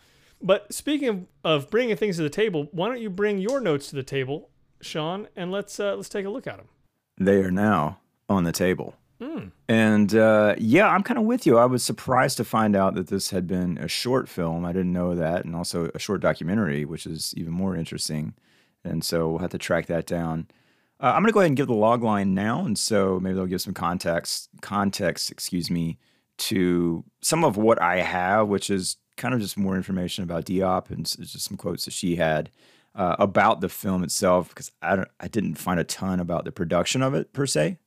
But 0.41 0.74
speaking 0.74 1.10
of, 1.10 1.25
of 1.43 1.69
bringing 1.69 1.95
things 1.95 2.17
to 2.17 2.24
the 2.24 2.29
table, 2.29 2.67
why 2.71 2.88
don't 2.88 3.01
you 3.01 3.10
bring 3.10 3.38
your 3.38 3.60
notes 3.60 3.89
to 3.89 3.95
the 3.95 4.03
table, 4.03 4.50
Sean, 4.81 5.27
and 5.36 5.51
let's 5.51 5.79
uh, 5.79 5.95
let's 5.95 6.10
take 6.10 6.25
a 6.25 6.29
look 6.29 6.48
at 6.48 6.57
them. 6.57 6.67
They 7.17 7.43
are 7.43 7.51
now 7.51 8.00
on 8.27 8.43
the 8.43 8.51
table. 8.51 8.95
And 9.69 10.15
uh, 10.15 10.55
yeah, 10.57 10.88
I'm 10.88 11.03
kind 11.03 11.19
of 11.19 11.25
with 11.25 11.45
you. 11.45 11.57
I 11.60 11.65
was 11.65 11.83
surprised 11.83 12.38
to 12.38 12.43
find 12.43 12.75
out 12.75 12.95
that 12.95 13.07
this 13.07 13.29
had 13.29 13.45
been 13.45 13.77
a 13.77 13.88
short 13.88 14.27
film. 14.27 14.65
I 14.65 14.71
didn't 14.74 14.93
know 14.93 15.13
that, 15.13 15.45
and 15.45 15.55
also 15.55 15.91
a 15.93 16.00
short 16.00 16.21
documentary, 16.21 16.86
which 16.86 17.05
is 17.05 17.33
even 17.38 17.53
more 17.53 17.75
interesting. 17.75 18.33
And 18.83 19.03
so 19.03 19.29
we'll 19.29 19.39
have 19.39 19.51
to 19.51 19.60
track 19.60 19.86
that 19.86 20.07
down. 20.07 20.48
Uh, 21.00 21.13
I'm 21.15 21.21
going 21.21 21.27
to 21.27 21.33
go 21.33 21.39
ahead 21.39 21.51
and 21.51 21.57
give 21.57 21.67
the 21.67 21.74
log 21.74 22.03
line 22.03 22.33
now, 22.33 22.65
and 22.65 22.77
so 22.77 23.19
maybe 23.19 23.36
they'll 23.36 23.45
give 23.45 23.62
some 23.62 23.75
context, 23.75 24.50
context, 24.62 25.31
excuse 25.31 25.69
me, 25.69 26.00
to 26.38 27.03
some 27.21 27.43
of 27.43 27.57
what 27.57 27.81
I 27.81 28.01
have, 28.01 28.47
which 28.47 28.69
is 28.69 28.97
kind 29.17 29.33
of 29.33 29.41
just 29.41 29.57
more 29.57 29.75
information 29.75 30.23
about 30.23 30.45
Diop 30.45 30.89
and 30.89 31.05
just 31.05 31.41
some 31.41 31.57
quotes 31.57 31.85
that 31.85 31.93
she 31.93 32.15
had 32.15 32.50
uh, 32.95 33.15
about 33.19 33.61
the 33.61 33.69
film 33.69 34.03
itself, 34.03 34.50
because 34.50 34.71
I 34.81 34.95
don't, 34.95 35.09
I 35.19 35.27
didn't 35.27 35.55
find 35.55 35.79
a 35.79 35.83
ton 35.83 36.19
about 36.19 36.45
the 36.45 36.51
production 36.51 37.01
of 37.01 37.13
it 37.13 37.33
per 37.33 37.45
se. 37.45 37.77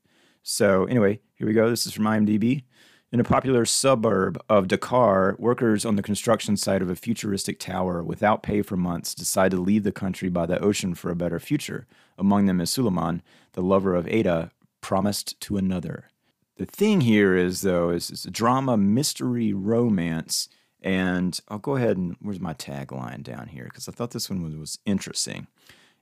So 0.42 0.84
anyway, 0.84 1.20
here 1.34 1.46
we 1.46 1.54
go. 1.54 1.68
This 1.68 1.86
is 1.86 1.92
from 1.92 2.04
IMDb. 2.04 2.64
In 3.12 3.20
a 3.20 3.24
popular 3.24 3.64
suburb 3.64 4.42
of 4.48 4.66
Dakar, 4.66 5.36
workers 5.38 5.84
on 5.84 5.94
the 5.94 6.02
construction 6.02 6.56
site 6.56 6.82
of 6.82 6.90
a 6.90 6.96
futuristic 6.96 7.60
tower 7.60 8.02
without 8.02 8.42
pay 8.42 8.60
for 8.60 8.76
months 8.76 9.14
decide 9.14 9.52
to 9.52 9.56
leave 9.56 9.84
the 9.84 9.92
country 9.92 10.28
by 10.28 10.46
the 10.46 10.58
ocean 10.58 10.94
for 10.94 11.10
a 11.10 11.16
better 11.16 11.38
future. 11.38 11.86
Among 12.18 12.46
them 12.46 12.60
is 12.60 12.70
Suleiman, 12.70 13.22
the 13.52 13.62
lover 13.62 13.94
of 13.94 14.08
Ada, 14.08 14.50
promised 14.80 15.40
to 15.42 15.56
another. 15.56 16.10
The 16.56 16.66
thing 16.66 17.00
here 17.00 17.34
is, 17.36 17.62
though, 17.62 17.90
is 17.90 18.10
it's 18.10 18.24
a 18.24 18.30
drama, 18.30 18.76
mystery, 18.76 19.52
romance, 19.52 20.48
and 20.80 21.38
I'll 21.48 21.58
go 21.58 21.76
ahead 21.76 21.96
and 21.96 22.16
where's 22.20 22.40
my 22.40 22.54
tagline 22.54 23.22
down 23.22 23.48
here 23.48 23.64
because 23.64 23.88
I 23.88 23.92
thought 23.92 24.10
this 24.12 24.30
one 24.30 24.42
was, 24.42 24.54
was 24.54 24.78
interesting. 24.86 25.46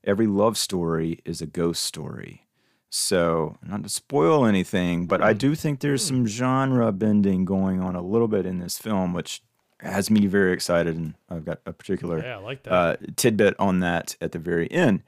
Every 0.05 0.27
love 0.27 0.59
story 0.59 1.21
is 1.25 1.41
a 1.41 1.47
ghost 1.47 1.83
story. 1.85 2.47
So, 2.91 3.57
not 3.67 3.83
to 3.85 3.89
spoil 3.89 4.45
anything, 4.45 5.07
but 5.07 5.23
I 5.23 5.33
do 5.33 5.55
think 5.55 5.81
there's 5.81 6.05
some 6.05 6.27
genre 6.27 6.93
bending 6.93 7.47
going 7.47 7.81
on 7.81 7.95
a 7.97 8.03
little 8.03 8.29
bit 8.29 8.45
in 8.45 8.59
this 8.59 8.77
film, 8.77 9.15
which 9.15 9.41
has 9.81 10.11
me 10.11 10.27
very 10.27 10.53
excited. 10.53 10.97
And 10.97 11.15
I've 11.31 11.47
got 11.47 11.61
a 11.65 11.73
particular 11.73 12.23
Yeah, 12.23 12.37
like 12.37 12.65
that. 12.65 12.73
uh, 12.73 12.97
tidbit 13.17 13.55
on 13.59 13.81
that 13.81 14.17
at 14.21 14.33
the 14.33 14.39
very 14.39 14.71
end. 14.71 15.03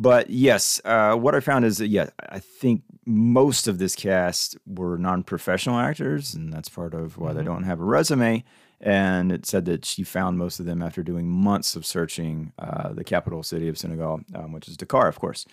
But 0.00 0.30
yes, 0.30 0.80
uh, 0.86 1.14
what 1.14 1.34
I 1.34 1.40
found 1.40 1.66
is 1.66 1.76
that, 1.76 1.88
yeah, 1.88 2.08
I 2.30 2.38
think 2.38 2.84
most 3.04 3.68
of 3.68 3.76
this 3.76 3.94
cast 3.94 4.56
were 4.66 4.96
non 4.96 5.22
professional 5.22 5.78
actors, 5.78 6.32
and 6.32 6.50
that's 6.50 6.70
part 6.70 6.94
of 6.94 7.18
why 7.18 7.34
they 7.34 7.44
don't 7.44 7.64
have 7.64 7.80
a 7.80 7.84
resume. 7.84 8.42
And 8.80 9.30
it 9.30 9.44
said 9.44 9.66
that 9.66 9.84
she 9.84 10.02
found 10.02 10.38
most 10.38 10.58
of 10.58 10.64
them 10.64 10.80
after 10.82 11.02
doing 11.02 11.28
months 11.28 11.76
of 11.76 11.84
searching 11.84 12.54
uh, 12.58 12.94
the 12.94 13.04
capital 13.04 13.42
city 13.42 13.68
of 13.68 13.76
Senegal, 13.76 14.22
um, 14.34 14.52
which 14.52 14.68
is 14.68 14.78
Dakar, 14.78 15.06
of 15.06 15.18
course. 15.20 15.44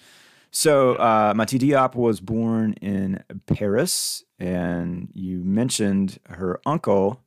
So 0.50 0.96
uh, 0.96 1.34
Mati 1.36 1.60
Diop 1.60 1.96
was 1.96 2.22
born 2.22 2.72
in 2.82 3.22
Paris, 3.48 4.24
and 4.39 5.10
you 5.13 5.44
mentioned 5.44 6.20
her 6.30 6.62
uncle, 6.66 7.22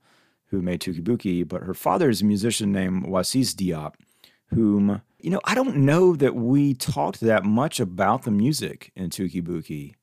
who 0.47 0.62
made 0.62 0.81
Touki 0.81 1.03
Bouki, 1.03 1.47
but 1.47 1.65
her 1.65 1.75
father 1.75 2.09
is 2.09 2.23
a 2.23 2.25
musician 2.25 2.73
named 2.73 3.05
Wasis 3.05 3.55
Diop, 3.55 3.93
whom 4.47 5.03
you 5.23 5.31
know 5.31 5.41
I 5.45 5.55
don't 5.55 5.77
know 5.77 6.17
that 6.17 6.35
we 6.35 6.75
talked 6.75 7.21
that 7.21 7.45
much 7.45 7.81
about 7.81 8.23
the 8.23 8.31
music 8.31 8.93
in 8.95 9.11
Touki 9.11 9.43
Bouki, 9.43 9.95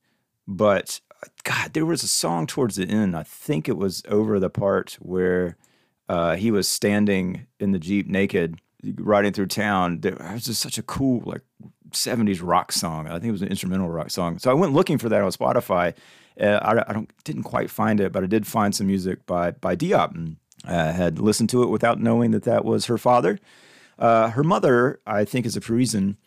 but 0.48 1.00
God, 1.44 1.74
there 1.74 1.86
was 1.86 2.04
a 2.04 2.08
song 2.08 2.48
towards 2.48 2.76
the 2.76 2.86
end. 2.86 3.16
I 3.16 3.24
think 3.24 3.68
it 3.68 3.78
was 3.78 4.04
over 4.08 4.40
the 4.40 4.50
part 4.50 4.98
where 5.00 5.58
uh, 6.10 6.36
he 6.36 6.52
was 6.52 6.68
standing 6.68 7.48
in 7.60 7.72
the 7.72 7.80
jeep 7.80 8.08
naked, 8.08 8.60
riding 8.96 9.34
through 9.34 9.48
town. 9.48 10.02
There 10.02 10.16
was 10.34 10.46
just 10.46 10.62
such 10.62 10.78
a 10.78 10.84
cool 10.84 11.22
like 11.26 11.42
70s 11.92 12.40
rock 12.42 12.72
song. 12.72 13.08
I 13.08 13.14
think 13.14 13.26
it 13.26 13.32
was 13.32 13.42
an 13.42 13.50
instrumental 13.50 13.90
rock 13.90 14.12
song. 14.12 14.40
So 14.40 14.52
I 14.52 14.54
went 14.54 14.74
looking 14.74 14.98
for 14.98 15.10
that 15.10 15.22
on 15.22 15.32
Spotify. 15.32 15.94
Uh, 16.40 16.60
I, 16.62 16.90
I 16.90 16.94
don't 16.94 17.12
didn't 17.24 17.44
quite 17.44 17.70
find 17.70 18.00
it, 18.00 18.12
but 18.12 18.24
I 18.24 18.28
did 18.28 18.46
find 18.46 18.76
some 18.76 18.88
music 18.88 19.26
by 19.26 19.52
by 19.52 19.76
Diop. 19.76 20.14
And 20.14 20.38
uh, 20.66 20.92
had 20.92 21.20
listened 21.20 21.50
to 21.52 21.64
it 21.64 21.70
without 21.70 22.00
knowing 22.00 22.32
that 22.32 22.44
that 22.44 22.66
was 22.66 22.86
her 22.86 22.98
father. 22.98 23.40
Uh, 24.00 24.30
her 24.30 24.44
mother, 24.44 25.00
I 25.06 25.25
think, 25.25 25.46
is 25.46 25.56
a 25.56 25.62
Parisian 25.62 26.18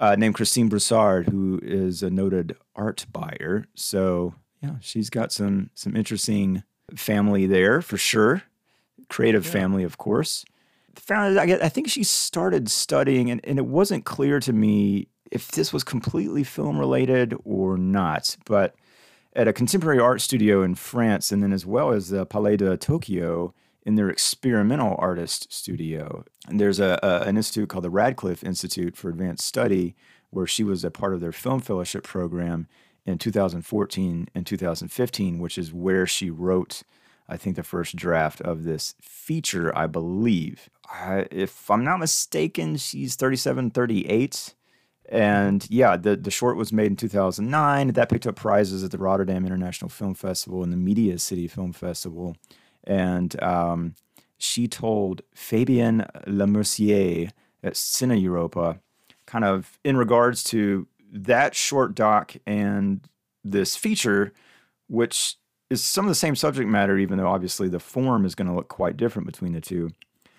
uh, 0.00 0.16
named 0.16 0.34
Christine 0.34 0.68
Broussard, 0.68 1.28
who 1.28 1.60
is 1.62 2.02
a 2.02 2.10
noted 2.10 2.56
art 2.76 3.06
buyer. 3.12 3.66
So 3.74 4.34
yeah, 4.62 4.76
she's 4.80 5.10
got 5.10 5.32
some 5.32 5.70
some 5.74 5.96
interesting 5.96 6.62
family 6.94 7.46
there 7.46 7.80
for 7.80 7.96
sure. 7.96 8.42
Creative 9.08 9.44
family, 9.46 9.84
of 9.84 9.98
course 9.98 10.44
found 10.98 11.38
I, 11.38 11.46
get- 11.46 11.62
I 11.62 11.68
think 11.68 11.88
she 11.88 12.04
started 12.04 12.70
studying 12.70 13.30
and, 13.30 13.40
and 13.44 13.58
it 13.58 13.66
wasn't 13.66 14.04
clear 14.04 14.40
to 14.40 14.52
me 14.52 15.08
if 15.30 15.50
this 15.50 15.72
was 15.72 15.84
completely 15.84 16.44
film 16.44 16.78
related 16.78 17.34
or 17.44 17.76
not 17.76 18.36
but 18.46 18.74
at 19.34 19.48
a 19.48 19.52
contemporary 19.52 19.98
art 19.98 20.20
studio 20.20 20.62
in 20.62 20.74
france 20.74 21.32
and 21.32 21.42
then 21.42 21.52
as 21.52 21.66
well 21.66 21.90
as 21.90 22.10
the 22.10 22.24
palais 22.24 22.56
de 22.56 22.76
tokyo 22.76 23.52
in 23.84 23.96
their 23.96 24.08
experimental 24.08 24.96
artist 24.98 25.52
studio 25.52 26.24
and 26.48 26.58
there's 26.60 26.80
a, 26.80 26.98
a 27.02 27.28
an 27.28 27.36
institute 27.36 27.68
called 27.68 27.84
the 27.84 27.90
radcliffe 27.90 28.44
institute 28.44 28.96
for 28.96 29.08
advanced 29.08 29.44
study 29.44 29.94
where 30.30 30.46
she 30.46 30.64
was 30.64 30.84
a 30.84 30.90
part 30.90 31.14
of 31.14 31.20
their 31.20 31.32
film 31.32 31.60
fellowship 31.60 32.04
program 32.04 32.66
in 33.06 33.18
2014 33.18 34.28
and 34.34 34.46
2015 34.46 35.38
which 35.38 35.58
is 35.58 35.72
where 35.72 36.06
she 36.06 36.30
wrote 36.30 36.82
I 37.28 37.36
think 37.36 37.56
the 37.56 37.62
first 37.62 37.96
draft 37.96 38.40
of 38.42 38.64
this 38.64 38.94
feature, 39.00 39.76
I 39.76 39.86
believe. 39.86 40.68
I, 40.86 41.26
if 41.30 41.70
I'm 41.70 41.84
not 41.84 41.98
mistaken, 41.98 42.76
she's 42.76 43.16
37, 43.16 43.70
38. 43.70 44.54
And 45.08 45.66
yeah, 45.70 45.96
the, 45.96 46.16
the 46.16 46.30
short 46.30 46.56
was 46.56 46.72
made 46.72 46.88
in 46.88 46.96
2009. 46.96 47.88
That 47.88 48.08
picked 48.08 48.26
up 48.26 48.36
prizes 48.36 48.84
at 48.84 48.90
the 48.90 48.98
Rotterdam 48.98 49.46
International 49.46 49.88
Film 49.88 50.14
Festival 50.14 50.62
and 50.62 50.72
the 50.72 50.76
Media 50.76 51.18
City 51.18 51.48
Film 51.48 51.72
Festival. 51.72 52.36
And 52.86 53.40
um, 53.42 53.94
she 54.38 54.68
told 54.68 55.22
Fabien 55.34 56.06
Lemercier 56.26 57.30
at 57.62 57.74
Cineuropa, 57.74 58.78
kind 59.26 59.44
of 59.44 59.78
in 59.84 59.96
regards 59.96 60.44
to 60.44 60.86
that 61.12 61.54
short 61.54 61.94
doc 61.94 62.36
and 62.46 63.00
this 63.42 63.76
feature, 63.76 64.32
which 64.88 65.36
is 65.70 65.82
some 65.82 66.04
of 66.04 66.10
the 66.10 66.14
same 66.14 66.36
subject 66.36 66.68
matter, 66.68 66.98
even 66.98 67.18
though 67.18 67.28
obviously 67.28 67.68
the 67.68 67.80
form 67.80 68.24
is 68.24 68.34
going 68.34 68.48
to 68.48 68.54
look 68.54 68.68
quite 68.68 68.96
different 68.96 69.26
between 69.26 69.52
the 69.52 69.60
two. 69.60 69.90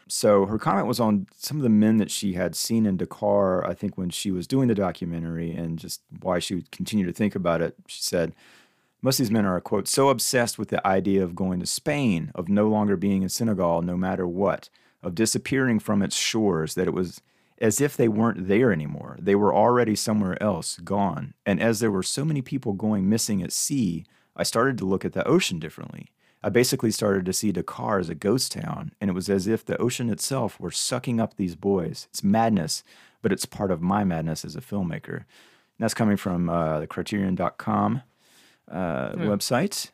So 0.07 0.45
her 0.45 0.59
comment 0.59 0.85
was 0.85 0.99
on 0.99 1.27
some 1.35 1.57
of 1.57 1.63
the 1.63 1.69
men 1.69 1.97
that 1.97 2.11
she 2.11 2.33
had 2.33 2.55
seen 2.55 2.85
in 2.85 2.97
Dakar, 2.97 3.65
I 3.65 3.73
think, 3.73 3.97
when 3.97 4.11
she 4.11 4.29
was 4.29 4.45
doing 4.45 4.67
the 4.67 4.75
documentary 4.75 5.51
and 5.51 5.79
just 5.79 6.01
why 6.21 6.37
she 6.37 6.55
would 6.55 6.69
continue 6.71 7.07
to 7.07 7.13
think 7.13 7.33
about 7.33 7.61
it. 7.61 7.75
She 7.87 8.03
said, 8.03 8.35
most 9.01 9.19
of 9.19 9.25
these 9.25 9.31
men 9.31 9.45
are, 9.45 9.59
quote, 9.61 9.87
so 9.87 10.09
obsessed 10.09 10.57
with 10.57 10.69
the 10.69 10.85
idea 10.85 11.23
of 11.23 11.35
going 11.35 11.59
to 11.59 11.65
Spain, 11.65 12.31
of 12.33 12.49
no 12.49 12.67
longer 12.67 12.97
being 12.97 13.21
in 13.21 13.29
Senegal 13.29 13.81
no 13.81 13.95
matter 13.95 14.27
what, 14.27 14.69
of 15.03 15.15
disappearing 15.15 15.79
from 15.79 16.01
its 16.01 16.15
shores, 16.15 16.73
that 16.75 16.87
it 16.87 16.93
was 16.93 17.21
as 17.59 17.79
if 17.79 17.95
they 17.95 18.07
weren't 18.07 18.47
there 18.47 18.71
anymore. 18.71 19.17
They 19.21 19.35
were 19.35 19.53
already 19.53 19.95
somewhere 19.95 20.41
else, 20.41 20.77
gone. 20.77 21.33
And 21.45 21.61
as 21.61 21.79
there 21.79 21.91
were 21.91 22.03
so 22.03 22.25
many 22.25 22.41
people 22.41 22.73
going 22.73 23.07
missing 23.07 23.41
at 23.41 23.51
sea, 23.51 24.05
I 24.35 24.43
started 24.43 24.77
to 24.79 24.85
look 24.85 25.05
at 25.05 25.13
the 25.13 25.27
ocean 25.27 25.59
differently. 25.59 26.07
I 26.43 26.49
basically 26.49 26.91
started 26.91 27.25
to 27.25 27.33
see 27.33 27.51
Dakar 27.51 27.99
as 27.99 28.09
a 28.09 28.15
ghost 28.15 28.51
town, 28.51 28.91
and 29.01 29.09
it 29.09 29.13
was 29.13 29.29
as 29.29 29.47
if 29.47 29.65
the 29.65 29.77
ocean 29.77 30.09
itself 30.09 30.59
were 30.59 30.71
sucking 30.71 31.19
up 31.19 31.35
these 31.35 31.55
boys. 31.55 32.07
It's 32.11 32.23
madness, 32.23 32.83
but 33.21 33.31
it's 33.31 33.45
part 33.45 33.71
of 33.71 33.81
my 33.81 34.03
madness 34.03 34.45
as 34.45 34.55
a 34.55 34.61
filmmaker. 34.61 35.15
And 35.17 35.79
that's 35.79 35.95
coming 35.95 36.17
from 36.17 36.49
uh, 36.49 36.79
the 36.81 36.87
Criterion.com 36.87 38.03
uh, 38.71 39.11
mm. 39.11 39.27
website. 39.27 39.91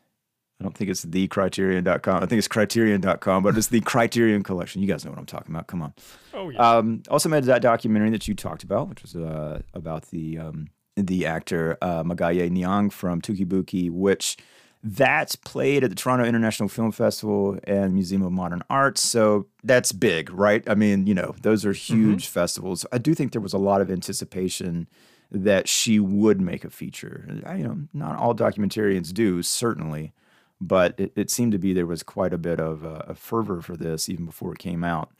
I 0.60 0.64
don't 0.64 0.76
think 0.76 0.90
it's 0.90 1.02
the 1.02 1.26
criterion.com. 1.26 2.22
I 2.22 2.26
think 2.26 2.38
it's 2.38 2.46
criterion.com, 2.46 3.42
but 3.42 3.58
it's 3.58 3.66
the 3.66 3.80
Criterion 3.84 4.44
Collection. 4.44 4.80
You 4.80 4.86
guys 4.86 5.04
know 5.04 5.10
what 5.10 5.18
I'm 5.18 5.26
talking 5.26 5.52
about. 5.52 5.66
Come 5.66 5.82
on. 5.82 5.92
Oh, 6.32 6.50
yeah. 6.50 6.76
Um, 6.76 7.02
also 7.10 7.28
made 7.28 7.42
that 7.44 7.62
documentary 7.62 8.10
that 8.10 8.28
you 8.28 8.34
talked 8.34 8.62
about, 8.62 8.88
which 8.88 9.02
was 9.02 9.16
uh, 9.16 9.62
about 9.74 10.10
the 10.10 10.38
um, 10.38 10.68
the 10.96 11.26
actor 11.26 11.78
uh, 11.82 12.04
Magaye 12.04 12.48
Niang 12.48 12.90
from 12.90 13.20
Touki 13.20 13.90
which 13.90 14.36
that's 14.84 15.36
played 15.36 15.84
at 15.84 15.90
the 15.90 15.96
Toronto 15.96 16.24
International 16.24 16.68
Film 16.68 16.90
Festival 16.90 17.58
and 17.64 17.94
Museum 17.94 18.22
of 18.22 18.32
Modern 18.32 18.62
Arts. 18.68 19.00
So 19.00 19.46
that's 19.62 19.92
big, 19.92 20.30
right? 20.32 20.62
I 20.68 20.74
mean, 20.74 21.06
you 21.06 21.14
know, 21.14 21.34
those 21.42 21.64
are 21.64 21.72
huge 21.72 22.24
mm-hmm. 22.24 22.32
festivals. 22.32 22.84
I 22.92 22.98
do 22.98 23.14
think 23.14 23.32
there 23.32 23.40
was 23.40 23.52
a 23.52 23.58
lot 23.58 23.80
of 23.80 23.90
anticipation 23.90 24.88
that 25.32 25.68
she 25.68 25.98
would 25.98 26.40
make 26.40 26.64
a 26.64 26.70
feature. 26.70 27.26
You 27.56 27.64
know, 27.64 27.78
not 27.92 28.18
all 28.18 28.34
documentarians 28.34 29.12
do, 29.12 29.42
certainly, 29.42 30.12
but 30.60 30.94
it, 30.98 31.12
it 31.16 31.30
seemed 31.30 31.52
to 31.52 31.58
be 31.58 31.72
there 31.72 31.86
was 31.86 32.02
quite 32.02 32.32
a 32.32 32.38
bit 32.38 32.60
of 32.60 32.84
uh, 32.84 33.02
a 33.08 33.14
fervor 33.14 33.60
for 33.60 33.76
this 33.76 34.08
even 34.08 34.26
before 34.26 34.52
it 34.52 34.58
came 34.58 34.84
out. 34.84 35.10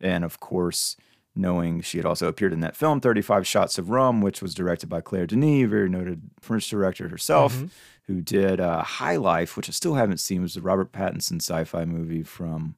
And 0.00 0.24
of 0.24 0.40
course, 0.40 0.96
knowing 1.34 1.80
she 1.80 1.96
had 1.96 2.04
also 2.04 2.28
appeared 2.28 2.52
in 2.52 2.60
that 2.60 2.76
film, 2.76 3.00
35 3.00 3.46
Shots 3.46 3.78
of 3.78 3.88
Rum, 3.88 4.20
which 4.20 4.42
was 4.42 4.54
directed 4.54 4.88
by 4.88 5.00
Claire 5.00 5.26
Denis, 5.26 5.64
a 5.64 5.68
very 5.68 5.88
noted 5.88 6.22
French 6.40 6.68
director 6.68 7.08
herself. 7.08 7.54
Mm-hmm 7.54 7.66
who 8.06 8.20
did 8.20 8.60
uh, 8.60 8.82
High 8.82 9.16
Life, 9.16 9.56
which 9.56 9.68
I 9.68 9.72
still 9.72 9.94
haven't 9.94 10.18
seen. 10.18 10.42
Was 10.42 10.56
a 10.56 10.60
Robert 10.60 10.92
Pattinson 10.92 11.36
sci-fi 11.36 11.84
movie 11.84 12.22
from 12.22 12.74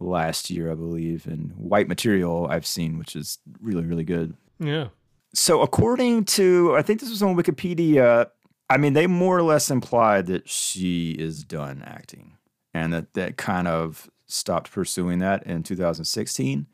last 0.00 0.50
year, 0.50 0.70
I 0.70 0.74
believe, 0.74 1.26
and 1.26 1.52
White 1.56 1.88
Material 1.88 2.46
I've 2.50 2.66
seen, 2.66 2.98
which 2.98 3.14
is 3.16 3.38
really 3.60 3.84
really 3.84 4.04
good. 4.04 4.34
Yeah. 4.58 4.88
So 5.34 5.62
according 5.62 6.24
to 6.26 6.74
I 6.76 6.82
think 6.82 7.00
this 7.00 7.10
was 7.10 7.22
on 7.22 7.36
Wikipedia, 7.36 8.30
I 8.70 8.76
mean 8.76 8.92
they 8.92 9.06
more 9.06 9.36
or 9.36 9.42
less 9.42 9.70
implied 9.70 10.26
that 10.26 10.48
she 10.48 11.10
is 11.12 11.44
done 11.44 11.82
acting 11.84 12.36
and 12.72 12.92
that 12.92 13.14
that 13.14 13.36
kind 13.36 13.68
of 13.68 14.10
stopped 14.26 14.70
pursuing 14.70 15.18
that 15.20 15.44
in 15.44 15.62
2016. 15.62 16.66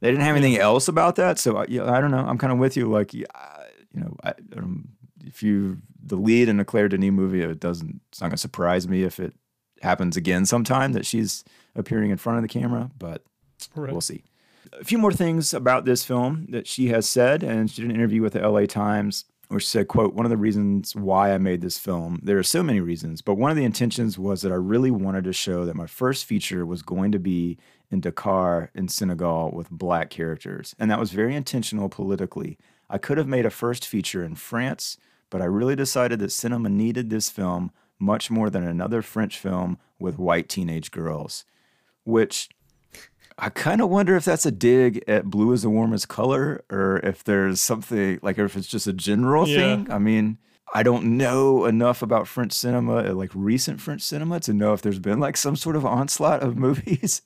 They 0.00 0.10
didn't 0.10 0.24
have 0.24 0.36
anything 0.36 0.58
else 0.58 0.88
about 0.88 1.16
that, 1.16 1.38
so 1.38 1.58
I, 1.58 1.66
yeah, 1.68 1.90
I 1.90 2.00
don't 2.00 2.10
know. 2.10 2.18
I'm 2.18 2.38
kind 2.38 2.52
of 2.52 2.58
with 2.58 2.74
you. 2.74 2.90
Like, 2.90 3.12
you 3.12 3.26
know, 3.92 4.16
I, 4.24 4.32
um, 4.56 4.88
if 5.24 5.42
you 5.42 5.78
the 6.02 6.16
lead 6.16 6.48
in 6.48 6.58
a 6.58 6.64
Claire 6.64 6.88
Denis 6.88 7.10
movie, 7.10 7.42
it 7.42 7.60
doesn't. 7.60 8.00
It's 8.08 8.20
not 8.20 8.28
going 8.28 8.36
to 8.36 8.38
surprise 8.38 8.88
me 8.88 9.02
if 9.02 9.20
it 9.20 9.34
happens 9.82 10.16
again 10.16 10.46
sometime 10.46 10.92
that 10.92 11.04
she's 11.06 11.44
appearing 11.74 12.10
in 12.10 12.16
front 12.16 12.38
of 12.38 12.42
the 12.42 12.48
camera, 12.48 12.90
but 12.98 13.24
right. 13.74 13.92
we'll 13.92 14.00
see. 14.00 14.24
A 14.72 14.84
few 14.84 14.98
more 14.98 15.12
things 15.12 15.52
about 15.52 15.84
this 15.84 16.04
film 16.04 16.46
that 16.50 16.66
she 16.66 16.88
has 16.88 17.08
said, 17.08 17.42
and 17.42 17.70
she 17.70 17.82
did 17.82 17.90
an 17.90 17.96
interview 17.96 18.22
with 18.22 18.34
the 18.34 18.48
LA 18.48 18.66
Times 18.66 19.24
where 19.48 19.58
she 19.58 19.66
said, 19.66 19.88
quote, 19.88 20.14
one 20.14 20.24
of 20.24 20.30
the 20.30 20.36
reasons 20.36 20.94
why 20.94 21.32
I 21.32 21.38
made 21.38 21.60
this 21.60 21.76
film, 21.76 22.20
there 22.22 22.38
are 22.38 22.44
so 22.44 22.62
many 22.62 22.78
reasons, 22.78 23.20
but 23.20 23.34
one 23.34 23.50
of 23.50 23.56
the 23.56 23.64
intentions 23.64 24.16
was 24.16 24.42
that 24.42 24.52
I 24.52 24.56
really 24.56 24.92
wanted 24.92 25.24
to 25.24 25.32
show 25.32 25.64
that 25.64 25.74
my 25.74 25.86
first 25.86 26.24
feature 26.24 26.64
was 26.64 26.82
going 26.82 27.10
to 27.10 27.18
be 27.18 27.58
in 27.90 28.00
Dakar 28.00 28.70
in 28.76 28.86
Senegal 28.86 29.50
with 29.50 29.68
black 29.68 30.08
characters. 30.08 30.76
And 30.78 30.88
that 30.88 31.00
was 31.00 31.10
very 31.10 31.34
intentional 31.34 31.88
politically. 31.88 32.58
I 32.88 32.98
could 32.98 33.18
have 33.18 33.26
made 33.26 33.44
a 33.44 33.50
first 33.50 33.84
feature 33.84 34.22
in 34.22 34.36
France 34.36 34.98
but 35.30 35.40
I 35.40 35.46
really 35.46 35.76
decided 35.76 36.18
that 36.18 36.32
cinema 36.32 36.68
needed 36.68 37.08
this 37.08 37.30
film 37.30 37.70
much 37.98 38.30
more 38.30 38.50
than 38.50 38.64
another 38.64 39.00
French 39.00 39.38
film 39.38 39.78
with 39.98 40.18
white 40.18 40.48
teenage 40.48 40.90
girls, 40.90 41.44
which 42.04 42.50
I 43.40 43.48
kind 43.48 43.80
of 43.80 43.88
wonder 43.88 44.16
if 44.16 44.26
that's 44.26 44.44
a 44.44 44.50
dig 44.50 45.02
at 45.08 45.24
blue 45.24 45.52
is 45.52 45.62
the 45.62 45.70
warmest 45.70 46.08
color 46.08 46.62
or 46.70 46.98
if 46.98 47.24
there's 47.24 47.60
something 47.60 48.18
like 48.22 48.38
if 48.38 48.54
it's 48.54 48.66
just 48.66 48.86
a 48.86 48.92
general 48.92 49.48
yeah. 49.48 49.56
thing. 49.56 49.90
I 49.90 49.98
mean, 49.98 50.36
I 50.74 50.82
don't 50.82 51.16
know 51.16 51.64
enough 51.64 52.02
about 52.02 52.28
French 52.28 52.52
cinema, 52.52 53.14
like 53.14 53.30
recent 53.34 53.80
French 53.80 54.02
cinema, 54.02 54.40
to 54.40 54.52
know 54.52 54.74
if 54.74 54.82
there's 54.82 54.98
been 54.98 55.18
like 55.18 55.38
some 55.38 55.56
sort 55.56 55.74
of 55.74 55.86
onslaught 55.86 56.42
of 56.42 56.56
movies 56.58 57.22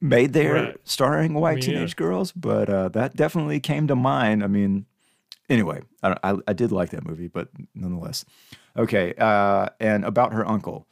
made 0.00 0.32
there 0.32 0.54
right. 0.54 0.76
starring 0.82 1.34
white 1.34 1.52
I 1.52 1.54
mean, 1.54 1.62
teenage 1.62 1.92
yeah. 1.92 2.04
girls, 2.04 2.32
but 2.32 2.68
uh, 2.68 2.88
that 2.90 3.14
definitely 3.14 3.60
came 3.60 3.86
to 3.86 3.96
mind. 3.96 4.42
I 4.42 4.48
mean, 4.48 4.86
anyway, 5.48 5.80
I, 6.02 6.16
I, 6.24 6.36
I, 6.48 6.52
did 6.52 6.72
like 6.72 6.90
that 6.90 7.06
movie, 7.06 7.28
but 7.28 7.48
nonetheless. 7.74 8.24
Okay, 8.76 9.14
uh, 9.16 9.68
and 9.80 10.04
about 10.04 10.32
her 10.32 10.46
uncle. 10.46 10.86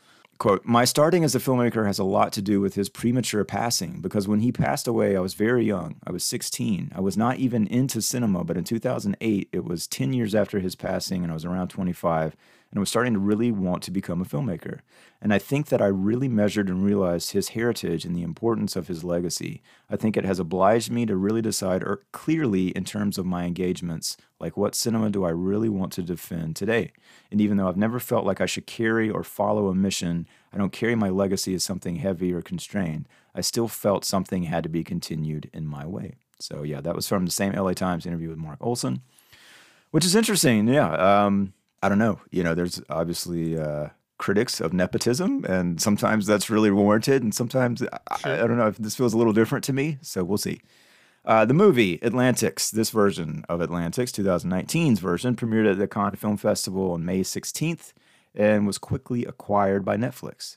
Quote, 0.44 0.66
my 0.66 0.84
starting 0.84 1.24
as 1.24 1.34
a 1.34 1.38
filmmaker 1.38 1.86
has 1.86 1.98
a 1.98 2.04
lot 2.04 2.30
to 2.34 2.42
do 2.42 2.60
with 2.60 2.74
his 2.74 2.90
premature 2.90 3.44
passing 3.44 4.02
because 4.02 4.28
when 4.28 4.40
he 4.40 4.52
passed 4.52 4.86
away, 4.86 5.16
I 5.16 5.20
was 5.20 5.32
very 5.32 5.64
young. 5.64 5.96
I 6.06 6.12
was 6.12 6.22
16. 6.22 6.92
I 6.94 7.00
was 7.00 7.16
not 7.16 7.38
even 7.38 7.66
into 7.66 8.02
cinema, 8.02 8.44
but 8.44 8.58
in 8.58 8.64
2008, 8.64 9.48
it 9.52 9.64
was 9.64 9.86
10 9.86 10.12
years 10.12 10.34
after 10.34 10.60
his 10.60 10.74
passing, 10.74 11.22
and 11.22 11.30
I 11.30 11.34
was 11.34 11.46
around 11.46 11.68
25 11.68 12.36
and 12.74 12.80
was 12.80 12.88
starting 12.88 13.12
to 13.12 13.20
really 13.20 13.52
want 13.52 13.84
to 13.84 13.92
become 13.92 14.20
a 14.20 14.24
filmmaker. 14.24 14.80
And 15.22 15.32
I 15.32 15.38
think 15.38 15.68
that 15.68 15.80
I 15.80 15.86
really 15.86 16.28
measured 16.28 16.68
and 16.68 16.84
realized 16.84 17.30
his 17.30 17.50
heritage 17.50 18.04
and 18.04 18.16
the 18.16 18.24
importance 18.24 18.74
of 18.74 18.88
his 18.88 19.04
legacy. 19.04 19.62
I 19.88 19.94
think 19.94 20.16
it 20.16 20.24
has 20.24 20.40
obliged 20.40 20.90
me 20.90 21.06
to 21.06 21.16
really 21.16 21.40
decide 21.40 21.84
er, 21.84 22.02
clearly 22.10 22.68
in 22.70 22.84
terms 22.84 23.16
of 23.16 23.26
my 23.26 23.44
engagements, 23.44 24.16
like 24.40 24.56
what 24.56 24.74
cinema 24.74 25.08
do 25.08 25.24
I 25.24 25.30
really 25.30 25.68
want 25.68 25.92
to 25.92 26.02
defend 26.02 26.56
today? 26.56 26.90
And 27.30 27.40
even 27.40 27.58
though 27.58 27.68
I've 27.68 27.76
never 27.76 28.00
felt 28.00 28.26
like 28.26 28.40
I 28.40 28.46
should 28.46 28.66
carry 28.66 29.08
or 29.08 29.22
follow 29.22 29.68
a 29.68 29.74
mission, 29.74 30.26
I 30.52 30.58
don't 30.58 30.72
carry 30.72 30.96
my 30.96 31.10
legacy 31.10 31.54
as 31.54 31.64
something 31.64 31.96
heavy 31.96 32.32
or 32.32 32.42
constrained. 32.42 33.08
I 33.36 33.40
still 33.40 33.68
felt 33.68 34.04
something 34.04 34.42
had 34.42 34.64
to 34.64 34.68
be 34.68 34.82
continued 34.82 35.48
in 35.52 35.64
my 35.64 35.86
way. 35.86 36.16
So, 36.40 36.64
yeah, 36.64 36.80
that 36.80 36.96
was 36.96 37.06
from 37.06 37.24
the 37.24 37.30
same 37.30 37.52
LA 37.52 37.74
Times 37.74 38.04
interview 38.04 38.30
with 38.30 38.38
Mark 38.38 38.58
Olsen, 38.60 39.02
which 39.92 40.04
is 40.04 40.16
interesting. 40.16 40.66
Yeah. 40.66 40.90
Um, 40.90 41.52
I 41.84 41.90
don't 41.90 41.98
know. 41.98 42.18
You 42.30 42.42
know, 42.42 42.54
there's 42.54 42.80
obviously 42.88 43.58
uh, 43.58 43.88
critics 44.16 44.58
of 44.58 44.72
nepotism, 44.72 45.44
and 45.44 45.78
sometimes 45.78 46.26
that's 46.26 46.48
really 46.48 46.70
warranted, 46.70 47.22
and 47.22 47.34
sometimes 47.34 47.80
sure. 47.80 47.90
I, 48.24 48.42
I, 48.42 48.46
don't 48.46 48.56
know 48.56 48.68
if 48.68 48.78
this 48.78 48.96
feels 48.96 49.12
a 49.12 49.18
little 49.18 49.34
different 49.34 49.64
to 49.64 49.74
me. 49.74 49.98
So 50.00 50.24
we'll 50.24 50.38
see. 50.38 50.62
Uh, 51.26 51.44
the 51.44 51.52
movie 51.52 52.02
Atlantics, 52.02 52.70
this 52.70 52.88
version 52.88 53.44
of 53.50 53.60
Atlantics, 53.60 54.12
2019's 54.12 54.98
version, 54.98 55.36
premiered 55.36 55.70
at 55.70 55.76
the 55.76 55.86
Cannes 55.86 56.16
Film 56.16 56.38
Festival 56.38 56.92
on 56.92 57.04
May 57.04 57.20
16th 57.20 57.92
and 58.34 58.66
was 58.66 58.78
quickly 58.78 59.26
acquired 59.26 59.84
by 59.84 59.98
Netflix. 59.98 60.56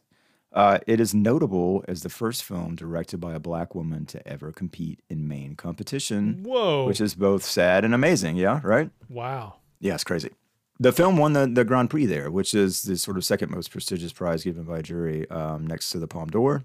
Uh, 0.54 0.80
it 0.88 1.02
is 1.02 1.14
notable 1.14 1.84
as 1.90 2.04
the 2.04 2.10
first 2.10 2.42
film 2.42 2.74
directed 2.74 3.18
by 3.18 3.34
a 3.34 3.40
black 3.40 3.76
woman 3.76 4.06
to 4.06 4.26
ever 4.26 4.54
compete 4.54 5.02
in 5.10 5.28
main 5.28 5.56
competition. 5.56 6.44
Whoa. 6.44 6.86
Which 6.86 7.02
is 7.02 7.16
both 7.16 7.44
sad 7.44 7.84
and 7.84 7.94
amazing. 7.94 8.38
Yeah, 8.38 8.62
right? 8.64 8.92
Wow. 9.10 9.56
Yeah, 9.82 9.96
it's 9.96 10.06
crazy 10.06 10.32
the 10.80 10.92
film 10.92 11.18
won 11.18 11.34
the, 11.34 11.48
the 11.48 11.66
Grand 11.66 11.90
Prix 11.90 12.06
there, 12.06 12.30
which 12.30 12.54
is 12.54 12.84
the 12.84 12.98
sort 12.98 13.18
of 13.18 13.26
second 13.26 13.52
most 13.52 13.72
prestigious 13.72 14.14
prize 14.14 14.44
given 14.44 14.64
by 14.64 14.80
a 14.80 14.84
jury 14.84 15.30
um, 15.30 15.66
next 15.66 15.90
to 15.92 16.00
the 16.00 16.08
Palme 16.08 16.30
d'Or. 16.30 16.64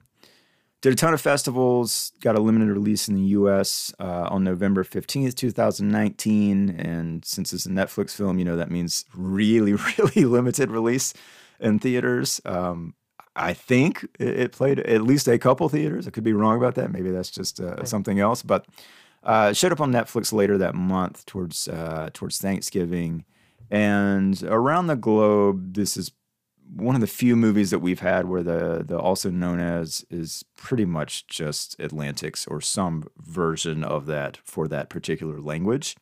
Did 0.83 0.95
a 0.95 0.97
ton 0.97 1.15
of 1.15 1.21
festivals, 1.21 2.13
got 2.21 2.37
a 2.37 2.41
limited 2.41 2.69
release 2.69 3.07
in 3.07 3.15
the 3.15 3.23
US 3.39 3.95
uh, 4.01 4.27
on 4.29 4.43
November 4.43 4.83
15th, 4.83 5.35
2019. 5.37 6.71
And 6.71 7.25
since 7.25 7.53
it's 7.53 7.67
a 7.67 7.71
Netflix 7.71 8.11
film, 8.17 8.39
you 8.39 8.45
know, 8.45 8.57
that 8.57 8.71
means 8.71 9.05
really, 9.15 9.75
really 9.99 10.25
limited 10.25 10.71
release 10.73 11.15
in 11.61 11.79
theaters. 11.79 12.41
Um, 12.45 12.95
I 13.37 13.55
think 13.55 14.05
it 14.19 14.51
played 14.53 14.81
at 14.81 15.03
least 15.03 15.29
a 15.29 15.39
couple 15.39 15.69
theaters. 15.69 16.07
I 16.07 16.11
could 16.11 16.25
be 16.25 16.33
wrong 16.33 16.57
about 16.59 16.75
that. 16.75 16.91
Maybe 16.91 17.11
that's 17.11 17.31
just 17.31 17.61
uh, 17.61 17.85
something 17.85 18.19
else. 18.21 18.43
But 18.43 18.67
Uh, 19.25 19.51
it 19.53 19.57
showed 19.57 19.71
up 19.71 19.81
on 19.81 19.93
Netflix 19.93 20.33
later 20.33 20.59
that 20.59 20.75
month, 20.75 21.25
towards 21.27 21.69
uh, 21.69 22.11
towards 22.13 22.39
Thanksgiving, 22.39 23.25
and 23.73 24.41
around 24.45 24.87
the 24.87 24.97
globe, 24.97 25.75
this 25.75 25.97
is 25.97 26.13
one 26.75 26.95
of 26.95 27.01
the 27.01 27.07
few 27.07 27.37
movies 27.37 27.71
that 27.71 27.81
we've 27.81 28.01
had 28.01 28.27
where 28.27 28.43
the 28.43 28.85
the 28.87 28.99
also 28.99 29.31
known 29.31 29.59
as 29.61 30.05
is 30.11 30.45
pretty 30.57 30.85
much 30.85 31.27
just 31.27 31.79
Atlantics 31.81 32.47
or 32.47 32.61
some 32.61 33.05
version 33.19 33.83
of 33.83 34.07
that 34.07 34.39
for 34.45 34.69
that 34.69 34.89
particular 34.89 35.41
language. 35.41 35.97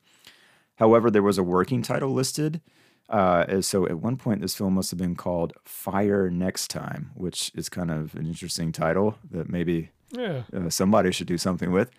However, 0.77 1.11
there 1.11 1.23
was 1.23 1.39
a 1.39 1.43
working 1.43 1.83
title 1.83 2.11
listed. 2.13 2.61
Uh, 3.09 3.61
so 3.61 3.87
at 3.87 3.99
one 3.99 4.17
point, 4.17 4.41
this 4.41 4.55
film 4.55 4.75
must 4.75 4.91
have 4.91 4.99
been 4.99 5.17
called 5.17 5.53
Fire 5.65 6.31
Next 6.31 6.69
Time, 6.69 7.11
which 7.15 7.51
is 7.57 7.69
kind 7.69 7.91
of 7.91 8.15
an 8.15 8.27
interesting 8.27 8.71
title 8.71 9.17
that 9.31 9.49
maybe 9.49 9.91
Yeah. 10.13 10.43
uh, 10.55 10.71
somebody 10.71 11.11
should 11.13 11.27
do 11.27 11.37
something 11.39 11.73
with. 11.73 11.91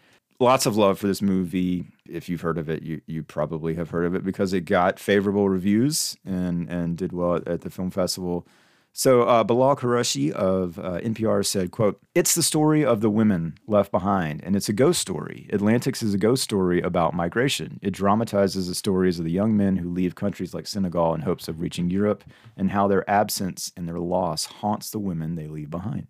Lots 0.41 0.65
of 0.65 0.75
love 0.75 0.97
for 0.97 1.05
this 1.05 1.21
movie. 1.21 1.85
If 2.09 2.27
you've 2.27 2.41
heard 2.41 2.57
of 2.57 2.67
it, 2.67 2.81
you 2.81 2.99
you 3.05 3.21
probably 3.21 3.75
have 3.75 3.91
heard 3.91 4.05
of 4.05 4.15
it 4.15 4.23
because 4.23 4.53
it 4.53 4.61
got 4.61 4.97
favorable 4.97 5.47
reviews 5.47 6.17
and 6.25 6.67
and 6.67 6.97
did 6.97 7.13
well 7.13 7.35
at, 7.45 7.61
the 7.61 7.69
film 7.69 7.91
festival. 7.91 8.47
So 8.91 9.21
uh, 9.21 9.43
Bilal 9.43 9.75
Qureshi 9.75 10.31
of 10.31 10.79
uh, 10.79 10.99
NPR 11.01 11.45
said, 11.45 11.69
"quote 11.69 12.01
It's 12.15 12.33
the 12.33 12.41
story 12.41 12.83
of 12.83 13.01
the 13.01 13.09
women 13.11 13.53
left 13.67 13.91
behind, 13.91 14.43
and 14.43 14.55
it's 14.55 14.67
a 14.67 14.73
ghost 14.73 14.99
story. 14.99 15.47
Atlantics 15.53 16.01
is 16.01 16.15
a 16.15 16.17
ghost 16.17 16.41
story 16.41 16.81
about 16.81 17.13
migration. 17.13 17.79
It 17.83 17.91
dramatizes 17.91 18.67
the 18.67 18.73
stories 18.73 19.19
of 19.19 19.25
the 19.25 19.31
young 19.31 19.55
men 19.55 19.75
who 19.75 19.91
leave 19.91 20.15
countries 20.15 20.55
like 20.55 20.65
Senegal 20.65 21.13
in 21.13 21.21
hopes 21.21 21.49
of 21.49 21.61
reaching 21.61 21.91
Europe, 21.91 22.23
and 22.57 22.71
how 22.71 22.87
their 22.87 23.07
absence 23.07 23.71
and 23.77 23.87
their 23.87 23.99
loss 23.99 24.45
haunts 24.45 24.89
the 24.89 24.97
women 24.97 25.35
they 25.35 25.47
leave 25.47 25.69
behind." 25.69 26.07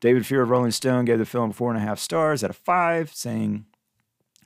David 0.00 0.26
Fear 0.26 0.42
of 0.42 0.50
Rolling 0.50 0.70
Stone 0.70 1.06
gave 1.06 1.18
the 1.18 1.26
film 1.26 1.50
four 1.52 1.70
and 1.70 1.78
a 1.78 1.84
half 1.84 1.98
stars 1.98 2.44
out 2.44 2.50
of 2.50 2.56
five, 2.56 3.12
saying, 3.12 3.66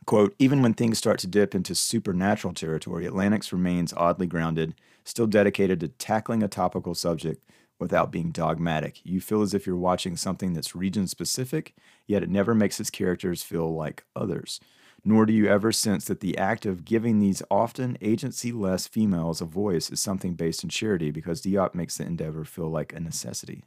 quote, 0.06 0.34
even 0.38 0.62
when 0.62 0.72
things 0.72 0.96
start 0.96 1.18
to 1.20 1.26
dip 1.26 1.54
into 1.54 1.74
supernatural 1.74 2.54
territory, 2.54 3.06
Atlantics 3.06 3.52
remains 3.52 3.92
oddly 3.92 4.26
grounded, 4.26 4.74
still 5.04 5.26
dedicated 5.26 5.78
to 5.80 5.88
tackling 5.88 6.42
a 6.42 6.48
topical 6.48 6.94
subject 6.94 7.44
without 7.78 8.10
being 8.10 8.30
dogmatic. 8.30 9.00
You 9.04 9.20
feel 9.20 9.42
as 9.42 9.52
if 9.52 9.66
you're 9.66 9.76
watching 9.76 10.16
something 10.16 10.54
that's 10.54 10.74
region 10.74 11.06
specific, 11.06 11.74
yet 12.06 12.22
it 12.22 12.30
never 12.30 12.54
makes 12.54 12.80
its 12.80 12.90
characters 12.90 13.42
feel 13.42 13.74
like 13.74 14.04
others. 14.16 14.58
Nor 15.04 15.26
do 15.26 15.34
you 15.34 15.48
ever 15.48 15.72
sense 15.72 16.06
that 16.06 16.20
the 16.20 16.38
act 16.38 16.64
of 16.64 16.84
giving 16.84 17.18
these 17.18 17.42
often 17.50 17.98
agency 18.00 18.52
less 18.52 18.86
females 18.86 19.40
a 19.42 19.44
voice 19.44 19.90
is 19.90 20.00
something 20.00 20.34
based 20.34 20.62
in 20.62 20.70
charity 20.70 21.10
because 21.10 21.42
Diop 21.42 21.74
makes 21.74 21.98
the 21.98 22.06
endeavor 22.06 22.44
feel 22.44 22.70
like 22.70 22.92
a 22.94 23.00
necessity. 23.00 23.64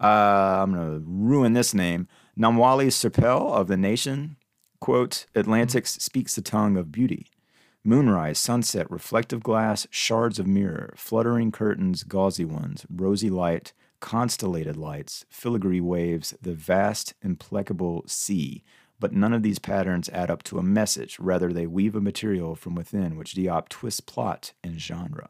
Uh, 0.00 0.60
I'm 0.62 0.74
going 0.74 1.00
to 1.00 1.04
ruin 1.06 1.52
this 1.52 1.74
name. 1.74 2.08
Namwali 2.38 2.88
Serpell 2.88 3.52
of 3.52 3.68
The 3.68 3.76
Nation, 3.76 4.36
quote, 4.80 5.26
Atlantics 5.36 5.92
speaks 6.02 6.34
the 6.34 6.42
tongue 6.42 6.76
of 6.76 6.90
beauty. 6.90 7.26
Moonrise, 7.84 8.38
sunset, 8.38 8.90
reflective 8.90 9.42
glass, 9.42 9.86
shards 9.90 10.38
of 10.38 10.46
mirror, 10.46 10.94
fluttering 10.96 11.52
curtains, 11.52 12.02
gauzy 12.02 12.44
ones, 12.44 12.86
rosy 12.90 13.28
light, 13.28 13.72
constellated 14.00 14.76
lights, 14.76 15.26
filigree 15.28 15.80
waves, 15.80 16.34
the 16.40 16.54
vast, 16.54 17.14
implacable 17.22 18.02
sea. 18.06 18.64
But 18.98 19.12
none 19.12 19.32
of 19.32 19.42
these 19.42 19.58
patterns 19.58 20.08
add 20.08 20.30
up 20.30 20.42
to 20.44 20.58
a 20.58 20.62
message. 20.62 21.18
Rather, 21.18 21.52
they 21.52 21.66
weave 21.66 21.94
a 21.94 22.00
material 22.00 22.54
from 22.54 22.74
within 22.74 23.16
which 23.16 23.34
Diop 23.34 23.68
twists 23.68 24.00
plot 24.00 24.54
and 24.62 24.80
genre. 24.80 25.28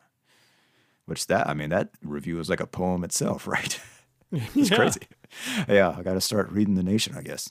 Which 1.07 1.27
that, 1.27 1.49
I 1.49 1.55
mean, 1.55 1.71
that 1.71 1.91
review 2.03 2.39
is 2.39 2.49
like 2.49 2.61
a 2.61 2.67
poem 2.67 3.05
itself, 3.05 3.47
right? 3.49 3.81
It's 4.33 4.71
Yeah. 4.71 4.77
crazy. 4.77 5.01
Yeah, 5.69 5.95
I 5.99 6.03
got 6.03 6.15
to 6.15 6.21
start 6.21 6.51
reading 6.51 6.75
The 6.75 6.83
Nation, 6.83 7.15
I 7.17 7.23
guess. 7.23 7.51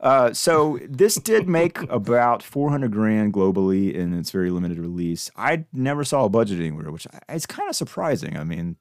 Uh, 0.00 0.32
so 0.32 0.78
this 0.88 1.14
did 1.14 1.48
make 1.48 1.80
about 1.90 2.42
400 2.42 2.90
grand 2.90 3.32
globally 3.32 3.94
in 3.94 4.12
its 4.18 4.30
very 4.30 4.50
limited 4.50 4.78
release. 4.78 5.30
I 5.36 5.64
never 5.72 6.02
saw 6.04 6.24
a 6.24 6.28
budget 6.28 6.58
anywhere, 6.58 6.90
which 6.90 7.06
I, 7.12 7.20
it's 7.34 7.46
kind 7.46 7.68
of 7.70 7.76
surprising. 7.76 8.36
I 8.36 8.42
mean, 8.44 8.76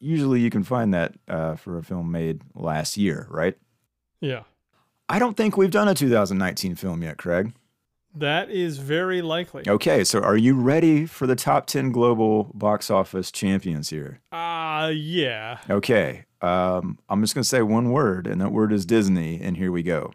usually 0.00 0.40
you 0.40 0.50
can 0.50 0.64
find 0.64 0.92
that 0.92 1.14
uh, 1.28 1.54
for 1.54 1.78
a 1.78 1.82
film 1.84 2.10
made 2.10 2.42
last 2.54 2.96
year, 2.96 3.26
right? 3.30 3.56
Yeah. 4.20 4.42
I 5.08 5.18
don't 5.18 5.36
think 5.36 5.56
we've 5.56 5.70
done 5.70 5.86
a 5.88 5.94
2019 5.94 6.74
film 6.74 7.02
yet, 7.02 7.18
Craig. 7.18 7.52
That 8.16 8.50
is 8.50 8.78
very 8.78 9.22
likely. 9.22 9.64
Okay, 9.68 10.02
so 10.04 10.20
are 10.20 10.36
you 10.36 10.54
ready 10.56 11.04
for 11.06 11.26
the 11.26 11.34
top 11.36 11.66
10 11.66 11.90
global 11.92 12.50
box 12.54 12.90
office 12.90 13.30
champions 13.32 13.90
here? 13.90 14.20
Ah, 14.32 14.88
yeah. 14.88 15.58
Okay. 15.70 16.24
Um, 16.44 16.98
I'm 17.08 17.22
just 17.22 17.34
going 17.34 17.42
to 17.42 17.48
say 17.48 17.62
one 17.62 17.90
word, 17.90 18.26
and 18.26 18.38
that 18.42 18.52
word 18.52 18.70
is 18.70 18.84
Disney, 18.84 19.40
and 19.40 19.56
here 19.56 19.72
we 19.72 19.82
go. 19.82 20.12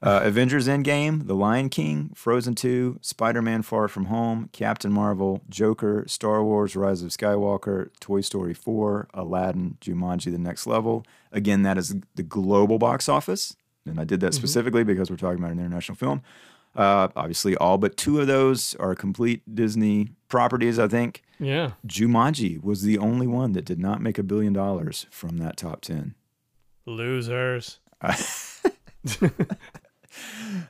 Uh, 0.00 0.20
Avengers 0.22 0.68
Endgame, 0.68 1.26
The 1.26 1.34
Lion 1.34 1.68
King, 1.68 2.12
Frozen 2.14 2.54
2, 2.54 3.00
Spider 3.02 3.42
Man 3.42 3.62
Far 3.62 3.88
From 3.88 4.06
Home, 4.06 4.48
Captain 4.52 4.92
Marvel, 4.92 5.42
Joker, 5.48 6.04
Star 6.06 6.44
Wars 6.44 6.76
Rise 6.76 7.02
of 7.02 7.10
Skywalker, 7.10 7.90
Toy 7.98 8.20
Story 8.20 8.54
4, 8.54 9.08
Aladdin, 9.12 9.76
Jumanji 9.80 10.30
The 10.30 10.38
Next 10.38 10.68
Level. 10.68 11.04
Again, 11.32 11.62
that 11.64 11.76
is 11.76 11.96
the 12.14 12.22
global 12.22 12.78
box 12.78 13.08
office. 13.08 13.56
And 13.84 14.00
I 14.00 14.04
did 14.04 14.20
that 14.20 14.34
specifically 14.34 14.84
because 14.84 15.10
we're 15.10 15.16
talking 15.16 15.40
about 15.40 15.50
an 15.50 15.58
international 15.58 15.96
film. 15.96 16.22
Uh, 16.76 17.08
obviously, 17.16 17.56
all 17.56 17.78
but 17.78 17.96
two 17.96 18.20
of 18.20 18.26
those 18.26 18.74
are 18.76 18.94
complete 18.94 19.42
Disney 19.54 20.10
properties, 20.28 20.78
I 20.78 20.86
think. 20.88 21.22
Yeah. 21.38 21.72
Jumanji 21.86 22.62
was 22.62 22.82
the 22.82 22.96
only 22.98 23.26
one 23.26 23.52
that 23.52 23.64
did 23.64 23.78
not 23.80 24.00
make 24.00 24.18
a 24.18 24.22
billion 24.22 24.52
dollars 24.52 25.06
from 25.10 25.38
that 25.38 25.56
top 25.56 25.80
10. 25.82 26.14
Losers. 26.86 27.80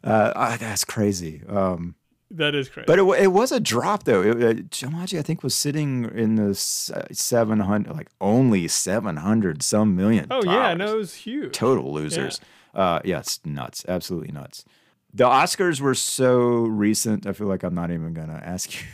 Uh, 0.05 0.33
ah, 0.37 0.57
that's 0.61 0.85
crazy. 0.85 1.43
Um, 1.49 1.95
That 2.31 2.55
is 2.55 2.69
crazy. 2.69 2.85
but 2.87 2.99
it, 2.99 3.23
it 3.23 3.29
was 3.29 3.51
a 3.51 3.59
drop, 3.59 4.05
though. 4.05 4.23
It, 4.23 4.37
uh, 4.37 4.53
Jumanji, 4.65 5.19
I 5.19 5.23
think, 5.23 5.43
was 5.43 5.55
sitting 5.55 6.05
in 6.15 6.35
the 6.37 6.55
700, 6.55 7.91
like 7.93 8.09
only 8.21 8.69
700 8.69 9.63
some 9.63 9.97
million. 9.97 10.27
oh, 10.31 10.43
yeah. 10.45 10.75
No, 10.75 10.95
it 10.95 10.99
was 10.99 11.15
huge. 11.15 11.53
Total 11.55 11.91
losers. 11.93 12.41
Uh, 12.75 13.01
yeah, 13.05 13.21
it's 13.21 13.41
nuts. 13.45 13.85
Absolutely 13.89 14.33
nuts. 14.33 14.65
The 15.13 15.25
Oscars 15.25 15.81
were 15.81 15.95
so 15.95 16.39
recent. 16.65 17.27
I 17.27 17.33
feel 17.33 17.47
like 17.49 17.63
I'm 17.63 17.75
not 17.75 17.91
even 17.91 18.15
going 18.15 18.29
to 18.29 18.35
ask 18.35 18.73
you 18.75 18.87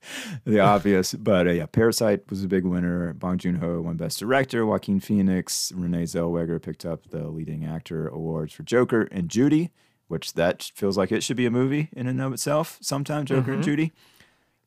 the 0.44 0.60
obvious. 0.60 1.14
But 1.14 1.46
uh, 1.46 1.50
yeah, 1.50 1.66
Parasite 1.66 2.30
was 2.30 2.44
a 2.44 2.48
big 2.48 2.64
winner. 2.64 3.12
Bong 3.14 3.38
Joon 3.38 3.56
Ho 3.56 3.80
won 3.80 3.96
Best 3.96 4.18
Director. 4.18 4.64
Joaquin 4.64 5.00
Phoenix, 5.00 5.72
Renee 5.74 6.04
Zellweger 6.04 6.62
picked 6.62 6.84
up 6.84 7.10
the 7.10 7.28
leading 7.28 7.64
actor 7.64 8.06
awards 8.08 8.52
for 8.52 8.62
Joker 8.62 9.08
and 9.10 9.28
Judy, 9.28 9.70
which 10.08 10.34
that 10.34 10.62
feels 10.74 10.96
like 10.96 11.10
it 11.10 11.22
should 11.22 11.36
be 11.36 11.46
a 11.46 11.50
movie 11.50 11.88
in 11.92 12.06
and 12.06 12.20
of 12.22 12.32
itself. 12.32 12.78
Sometime 12.80 13.24
Joker 13.24 13.52
and 13.52 13.62
Judy. 13.64 13.92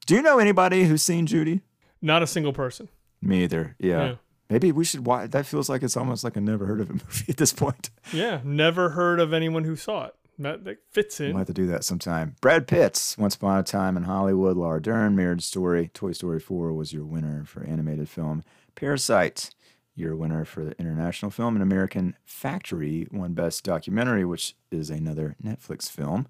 Do 0.06 0.16
you 0.16 0.22
know 0.22 0.40
anybody 0.40 0.86
who's 0.86 1.04
seen 1.04 1.26
Judy? 1.26 1.62
Not 2.02 2.22
a 2.24 2.28
single 2.28 2.54
person. 2.54 2.90
Me 3.22 3.44
either. 3.44 3.76
Yeah. 3.80 4.06
Yeah. 4.06 4.16
Maybe 4.50 4.72
we 4.72 4.86
should 4.86 5.06
watch. 5.06 5.32
That 5.32 5.46
feels 5.46 5.68
like 5.68 5.84
it's 5.84 5.98
almost 5.98 6.24
like 6.24 6.38
a 6.38 6.42
never 6.42 6.66
heard 6.66 6.80
of 6.80 6.90
a 6.90 6.94
movie 7.06 7.26
at 7.30 7.38
this 7.38 7.52
point. 7.52 7.90
Yeah. 8.14 8.40
Never 8.44 8.90
heard 8.90 9.20
of 9.20 9.34
anyone 9.34 9.64
who 9.64 9.76
saw 9.76 10.06
it. 10.06 10.16
That, 10.40 10.64
that 10.66 10.78
fits 10.92 11.20
in. 11.20 11.30
We'll 11.30 11.40
have 11.40 11.48
to 11.48 11.54
do 11.54 11.68
that 11.68 11.84
sometime. 11.84 12.36
Brad 12.42 12.68
Pitt's 12.68 13.18
Once 13.18 13.36
Upon 13.36 13.60
a 13.60 13.64
Time 13.64 13.98
in 13.98 14.04
Hollywood, 14.04 14.56
Laura 14.56 14.82
Dern, 14.82 15.16
Marriage 15.16 15.44
Story, 15.44 15.90
Toy 15.94 16.12
Story 16.12 16.40
4 16.40 16.74
was 16.74 16.94
your 16.94 17.06
winner 17.06 17.44
for 17.46 17.64
animated 17.64 18.08
film. 18.08 18.44
Parasite, 18.76 19.50
your 19.96 20.16
winner 20.16 20.46
for 20.46 20.64
the 20.64 20.80
international 20.80 21.32
film. 21.32 21.56
And 21.56 21.64
American 21.64 22.16
Factory 22.24 23.08
won 23.12 23.34
Best 23.34 23.64
Documentary, 23.64 24.26
which 24.26 24.56
is 24.72 24.90
another 24.90 25.36
Netflix 25.44 25.90
film. 25.90 26.28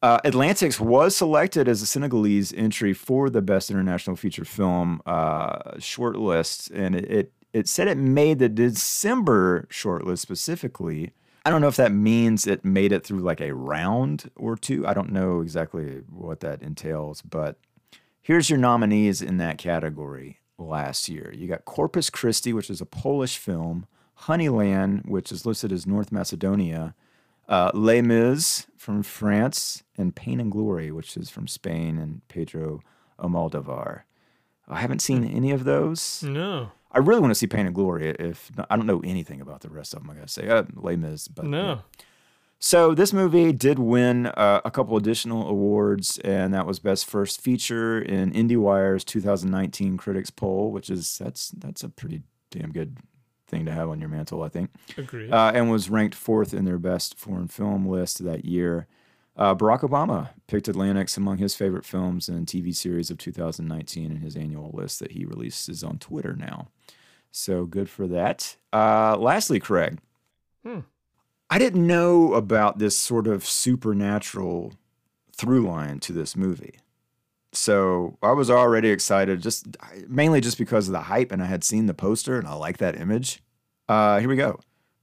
Uh, 0.00 0.18
Atlantics 0.24 0.80
was 0.80 1.14
selected 1.14 1.68
as 1.68 1.80
a 1.80 1.86
Senegalese 1.86 2.52
entry 2.52 2.92
for 2.92 3.30
the 3.30 3.42
Best 3.42 3.70
International 3.70 4.16
Feature 4.16 4.44
Film 4.44 5.00
uh, 5.06 5.74
shortlist, 5.76 6.70
and 6.74 6.96
it, 6.96 7.10
it 7.10 7.32
it 7.52 7.68
said 7.68 7.86
it 7.86 7.98
made 7.98 8.38
the 8.38 8.48
December 8.48 9.68
shortlist 9.70 10.18
specifically. 10.18 11.12
I 11.44 11.50
don't 11.50 11.60
know 11.60 11.68
if 11.68 11.76
that 11.76 11.92
means 11.92 12.46
it 12.46 12.64
made 12.64 12.92
it 12.92 13.04
through 13.04 13.20
like 13.20 13.40
a 13.40 13.54
round 13.54 14.30
or 14.36 14.56
two. 14.56 14.86
I 14.86 14.94
don't 14.94 15.12
know 15.12 15.40
exactly 15.40 16.02
what 16.08 16.40
that 16.40 16.62
entails, 16.62 17.20
but 17.22 17.58
here's 18.20 18.48
your 18.48 18.58
nominees 18.58 19.20
in 19.20 19.38
that 19.38 19.58
category 19.58 20.38
last 20.56 21.08
year. 21.08 21.32
You 21.36 21.48
got 21.48 21.64
Corpus 21.64 22.10
Christi, 22.10 22.52
which 22.52 22.70
is 22.70 22.80
a 22.80 22.86
Polish 22.86 23.38
film, 23.38 23.86
Honeyland, 24.22 25.08
which 25.08 25.32
is 25.32 25.44
listed 25.44 25.72
as 25.72 25.86
North 25.86 26.12
Macedonia, 26.12 26.94
uh, 27.48 27.72
Les 27.74 28.02
Mis 28.02 28.66
from 28.76 29.02
France, 29.02 29.82
and 29.98 30.14
Pain 30.14 30.40
and 30.40 30.52
Glory, 30.52 30.92
which 30.92 31.16
is 31.16 31.28
from 31.28 31.48
Spain, 31.48 31.98
and 31.98 32.26
Pedro 32.28 32.80
Almodovar. 33.18 34.02
I 34.68 34.80
haven't 34.80 35.02
seen 35.02 35.24
any 35.24 35.50
of 35.50 35.64
those. 35.64 36.22
No. 36.22 36.70
I 36.92 36.98
really 36.98 37.20
want 37.20 37.30
to 37.30 37.34
see 37.34 37.46
Pain 37.46 37.66
and 37.66 37.74
Glory. 37.74 38.10
If 38.18 38.50
I 38.70 38.76
don't 38.76 38.86
know 38.86 39.00
anything 39.04 39.40
about 39.40 39.60
the 39.62 39.70
rest 39.70 39.94
of 39.94 40.00
them, 40.02 40.10
I 40.10 40.14
gotta 40.14 40.28
say, 40.28 40.48
uh, 40.48 40.64
Les 40.74 40.96
Mis, 40.96 41.28
but 41.28 41.44
No. 41.46 41.64
yeah. 41.66 41.78
So 42.58 42.94
this 42.94 43.12
movie 43.12 43.52
did 43.52 43.80
win 43.80 44.26
uh, 44.26 44.60
a 44.64 44.70
couple 44.70 44.96
additional 44.96 45.48
awards, 45.48 46.18
and 46.18 46.54
that 46.54 46.64
was 46.64 46.78
Best 46.78 47.06
First 47.06 47.40
Feature 47.40 48.00
in 48.00 48.30
IndieWire's 48.32 49.02
2019 49.04 49.96
Critics 49.96 50.30
Poll, 50.30 50.70
which 50.70 50.88
is 50.88 51.18
that's 51.18 51.50
that's 51.50 51.82
a 51.82 51.88
pretty 51.88 52.22
damn 52.52 52.70
good 52.70 52.98
thing 53.48 53.64
to 53.66 53.72
have 53.72 53.88
on 53.88 53.98
your 53.98 54.08
mantle, 54.08 54.42
I 54.44 54.48
think 54.48 54.70
Agreed. 54.96 55.32
uh, 55.32 55.50
and 55.54 55.70
was 55.72 55.90
ranked 55.90 56.14
fourth 56.14 56.54
in 56.54 56.64
their 56.64 56.78
best 56.78 57.18
foreign 57.18 57.48
film 57.48 57.86
list 57.88 58.22
that 58.24 58.44
year. 58.44 58.86
Uh, 59.36 59.54
Barack 59.54 59.80
Obama 59.80 60.30
picked 60.46 60.68
Atlantics 60.68 61.16
among 61.16 61.38
his 61.38 61.54
favorite 61.54 61.86
films 61.86 62.28
and 62.28 62.46
TV 62.46 62.74
series 62.74 63.10
of 63.10 63.18
2019 63.18 64.10
in 64.10 64.16
his 64.18 64.36
annual 64.36 64.70
list 64.74 64.98
that 65.00 65.12
he 65.12 65.24
releases 65.24 65.82
on 65.82 65.98
Twitter 65.98 66.36
now. 66.36 66.68
So 67.30 67.64
good 67.64 67.88
for 67.88 68.06
that. 68.08 68.56
Uh, 68.72 69.16
lastly, 69.16 69.58
Craig, 69.58 69.98
Hmm. 70.64 70.80
I 71.50 71.58
didn't 71.58 71.86
know 71.86 72.34
about 72.34 72.78
this 72.78 72.96
sort 72.96 73.26
of 73.26 73.44
supernatural 73.44 74.74
through 75.36 75.66
line 75.66 75.98
to 76.00 76.12
this 76.12 76.36
movie. 76.36 76.78
So 77.52 78.16
I 78.22 78.32
was 78.32 78.48
already 78.48 78.88
excited, 78.88 79.42
just 79.42 79.66
mainly 80.08 80.40
just 80.40 80.56
because 80.56 80.88
of 80.88 80.92
the 80.92 81.02
hype, 81.02 81.32
and 81.32 81.42
I 81.42 81.46
had 81.46 81.64
seen 81.64 81.86
the 81.86 81.94
poster 81.94 82.38
and 82.38 82.46
I 82.46 82.54
like 82.54 82.78
that 82.78 82.98
image. 82.98 83.42
Uh, 83.88 84.20
here 84.20 84.28
we 84.28 84.36
go. 84.36 84.60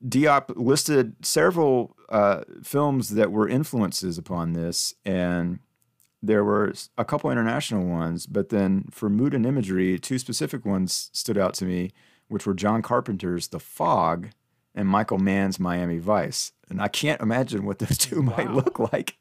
Diop 0.07 0.53
listed 0.55 1.15
several 1.23 1.95
uh, 2.09 2.41
films 2.63 3.09
that 3.09 3.31
were 3.31 3.47
influences 3.47 4.17
upon 4.17 4.53
this, 4.53 4.93
and 5.05 5.59
there 6.21 6.43
were 6.43 6.73
a 6.97 7.05
couple 7.05 7.31
international 7.31 7.85
ones, 7.85 8.25
but 8.25 8.49
then 8.49 8.85
for 8.91 9.09
mood 9.09 9.33
and 9.33 9.45
imagery, 9.45 9.97
two 9.97 10.19
specific 10.19 10.65
ones 10.65 11.09
stood 11.13 11.37
out 11.37 11.53
to 11.55 11.65
me, 11.65 11.91
which 12.27 12.45
were 12.45 12.53
John 12.53 12.81
Carpenter's 12.81 13.47
The 13.47 13.59
Fog 13.59 14.29
and 14.75 14.87
Michael 14.87 15.17
Mann's 15.17 15.59
Miami 15.59 15.99
Vice. 15.99 16.51
And 16.69 16.81
I 16.81 16.87
can't 16.87 17.21
imagine 17.21 17.65
what 17.65 17.79
those 17.79 17.97
two 17.99 18.21
might 18.21 18.51
look 18.51 18.79
like, 18.79 19.17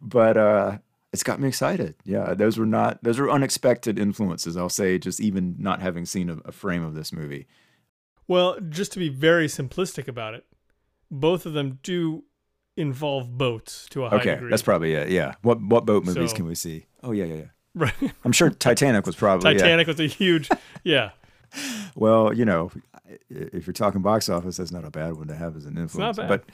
but 0.00 0.36
uh, 0.36 0.78
it's 1.12 1.22
got 1.22 1.40
me 1.40 1.48
excited. 1.48 1.96
Yeah, 2.04 2.34
those 2.34 2.58
were 2.58 2.66
not 2.66 3.02
those 3.02 3.18
were 3.18 3.30
unexpected 3.30 3.98
influences. 3.98 4.56
I'll 4.56 4.68
say, 4.68 4.98
just 4.98 5.20
even 5.20 5.56
not 5.58 5.80
having 5.80 6.06
seen 6.06 6.30
a, 6.30 6.38
a 6.44 6.52
frame 6.52 6.82
of 6.82 6.94
this 6.94 7.12
movie. 7.12 7.46
Well, 8.26 8.58
just 8.68 8.92
to 8.92 8.98
be 8.98 9.08
very 9.08 9.46
simplistic 9.46 10.06
about 10.06 10.34
it, 10.34 10.44
both 11.10 11.46
of 11.46 11.52
them 11.52 11.78
do 11.82 12.24
involve 12.76 13.36
boats 13.36 13.86
to 13.90 14.04
a 14.04 14.10
high 14.10 14.16
Okay, 14.16 14.34
degree. 14.34 14.50
that's 14.50 14.62
probably 14.62 14.94
it. 14.94 15.08
Yeah. 15.10 15.34
What 15.42 15.60
what 15.60 15.84
boat 15.86 16.04
movies 16.04 16.30
So- 16.30 16.36
can 16.36 16.46
we 16.46 16.54
see? 16.54 16.86
Oh 17.02 17.12
yeah, 17.12 17.24
yeah, 17.24 17.34
yeah. 17.34 17.44
right. 17.74 17.94
I'm 18.24 18.32
sure 18.32 18.50
Titanic 18.50 19.06
was 19.06 19.16
probably 19.16 19.52
yeah. 19.52 19.58
Titanic 19.58 19.86
was 19.86 20.00
a 20.00 20.06
huge, 20.06 20.48
yeah. 20.84 21.10
Well, 21.94 22.32
you 22.32 22.44
know, 22.44 22.70
if 23.30 23.66
you're 23.66 23.72
talking 23.74 24.02
box 24.02 24.28
office, 24.28 24.58
that's 24.58 24.70
not 24.70 24.84
a 24.84 24.90
bad 24.90 25.16
one 25.16 25.26
to 25.28 25.34
have 25.34 25.56
as 25.56 25.64
an 25.66 25.76
influence. 25.78 26.16
bad. 26.18 26.28
But 26.28 26.44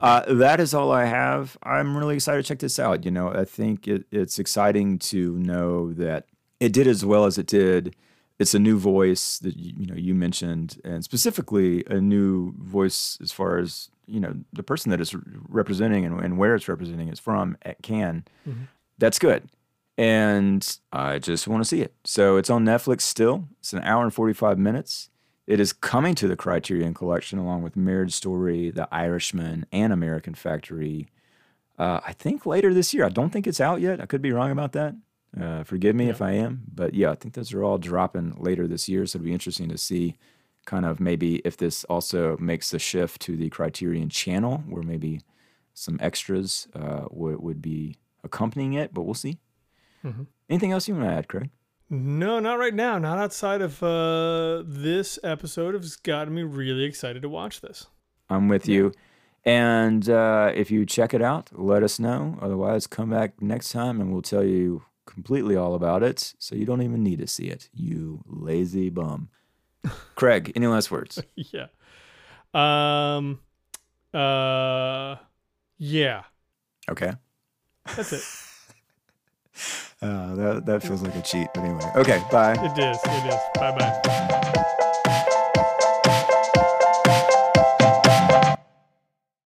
uh, 0.00 0.32
that 0.34 0.60
is 0.60 0.72
all 0.72 0.90
I 0.92 1.04
have. 1.04 1.58
I'm 1.62 1.96
really 1.96 2.14
excited 2.14 2.42
to 2.44 2.48
check 2.48 2.60
this 2.60 2.78
out. 2.78 3.04
You 3.04 3.10
know, 3.10 3.28
I 3.30 3.44
think 3.44 3.86
it, 3.88 4.04
it's 4.10 4.38
exciting 4.38 4.98
to 5.00 5.36
know 5.38 5.92
that 5.94 6.26
it 6.60 6.72
did 6.72 6.86
as 6.86 7.04
well 7.04 7.24
as 7.26 7.36
it 7.38 7.46
did. 7.46 7.94
It's 8.38 8.54
a 8.54 8.58
new 8.58 8.78
voice 8.78 9.38
that 9.38 9.56
you, 9.56 9.72
you 9.78 9.86
know 9.86 9.94
you 9.94 10.14
mentioned, 10.14 10.80
and 10.84 11.02
specifically 11.02 11.84
a 11.86 12.00
new 12.00 12.52
voice 12.58 13.18
as 13.22 13.32
far 13.32 13.58
as 13.58 13.90
you 14.06 14.20
know 14.20 14.34
the 14.52 14.62
person 14.62 14.90
that 14.90 15.00
it's 15.00 15.14
representing 15.48 16.04
and, 16.04 16.20
and 16.20 16.38
where 16.38 16.54
it's 16.54 16.68
representing 16.68 17.08
is 17.08 17.18
from 17.18 17.56
at 17.62 17.82
Cannes. 17.82 18.24
That's 18.98 19.18
good 19.18 19.48
and 19.98 20.78
I 20.92 21.18
just 21.18 21.48
want 21.48 21.62
to 21.62 21.68
see 21.68 21.80
it. 21.80 21.94
So 22.04 22.36
it's 22.36 22.50
on 22.50 22.64
Netflix 22.64 23.02
still. 23.02 23.48
It's 23.60 23.72
an 23.72 23.82
hour 23.82 24.04
and 24.04 24.12
45 24.12 24.58
minutes. 24.58 25.10
It 25.46 25.60
is 25.60 25.72
coming 25.72 26.14
to 26.16 26.28
the 26.28 26.36
Criterion 26.36 26.92
Collection 26.92 27.38
along 27.38 27.62
with 27.62 27.76
Marriage 27.76 28.12
Story, 28.12 28.70
The 28.70 28.88
Irishman, 28.92 29.64
and 29.72 29.92
American 29.92 30.34
Factory. 30.34 31.08
Uh, 31.78 32.00
I 32.06 32.12
think 32.12 32.44
later 32.46 32.74
this 32.74 32.92
year. 32.92 33.04
I 33.04 33.10
don't 33.10 33.30
think 33.30 33.46
it's 33.46 33.60
out 33.60 33.80
yet. 33.80 34.00
I 34.00 34.06
could 34.06 34.22
be 34.22 34.32
wrong 34.32 34.50
about 34.50 34.72
that. 34.72 34.94
Uh, 35.40 35.64
forgive 35.64 35.94
me 35.94 36.08
if 36.08 36.22
I 36.22 36.32
am. 36.32 36.62
But 36.72 36.94
yeah, 36.94 37.10
I 37.10 37.14
think 37.14 37.34
those 37.34 37.52
are 37.52 37.62
all 37.62 37.78
dropping 37.78 38.36
later 38.38 38.66
this 38.66 38.88
year. 38.88 39.04
So 39.06 39.18
it'll 39.18 39.26
be 39.26 39.32
interesting 39.32 39.68
to 39.68 39.78
see 39.78 40.16
kind 40.64 40.84
of 40.84 40.98
maybe 40.98 41.36
if 41.44 41.56
this 41.56 41.84
also 41.84 42.36
makes 42.38 42.70
the 42.70 42.78
shift 42.78 43.20
to 43.22 43.36
the 43.36 43.50
Criterion 43.50 44.08
channel 44.08 44.64
where 44.66 44.82
maybe 44.82 45.20
some 45.74 45.98
extras 46.00 46.68
uh, 46.74 47.04
would, 47.10 47.40
would 47.40 47.62
be 47.62 47.96
accompanying 48.24 48.72
it. 48.72 48.94
But 48.94 49.02
we'll 49.02 49.14
see. 49.14 49.38
Anything 50.48 50.72
else 50.72 50.86
you 50.86 50.94
want 50.94 51.08
to 51.08 51.12
add, 51.12 51.28
Craig? 51.28 51.50
No, 51.90 52.40
not 52.40 52.58
right 52.58 52.74
now. 52.74 52.98
Not 52.98 53.18
outside 53.18 53.60
of 53.60 53.82
uh, 53.82 54.62
this 54.66 55.18
episode 55.22 55.74
has 55.74 55.96
gotten 55.96 56.34
me 56.34 56.42
really 56.42 56.84
excited 56.84 57.22
to 57.22 57.28
watch 57.28 57.60
this. 57.60 57.86
I'm 58.28 58.48
with 58.48 58.68
you. 58.68 58.92
And 59.44 60.08
uh, 60.08 60.50
if 60.54 60.70
you 60.70 60.84
check 60.84 61.14
it 61.14 61.22
out, 61.22 61.50
let 61.52 61.84
us 61.84 62.00
know. 62.00 62.38
Otherwise, 62.40 62.88
come 62.88 63.10
back 63.10 63.40
next 63.40 63.70
time 63.70 64.00
and 64.00 64.12
we'll 64.12 64.22
tell 64.22 64.42
you 64.42 64.82
completely 65.06 65.56
all 65.56 65.74
about 65.74 66.02
it. 66.02 66.34
So 66.38 66.54
you 66.54 66.66
don't 66.66 66.82
even 66.82 67.02
need 67.02 67.18
to 67.20 67.26
see 67.26 67.46
it, 67.46 67.68
you 67.72 68.22
lazy 68.26 68.90
bum. 68.90 69.30
Craig, 70.14 70.52
any 70.54 70.66
last 70.66 70.90
words? 70.90 71.22
yeah. 71.36 71.66
Um. 72.52 73.40
Uh. 74.12 75.16
Yeah. 75.78 76.24
Okay. 76.90 77.12
That's 77.96 78.12
it. 78.12 78.22
Uh, 80.02 80.34
that, 80.34 80.66
that 80.66 80.82
feels 80.82 81.00
like 81.02 81.14
a 81.16 81.22
cheat. 81.22 81.48
But 81.54 81.64
anyway, 81.64 81.90
okay, 81.96 82.22
bye. 82.30 82.52
It 82.52 82.78
is. 82.78 82.98
It 83.02 83.26
is. 83.32 83.40
Bye 83.54 83.72
bye. 83.78 84.62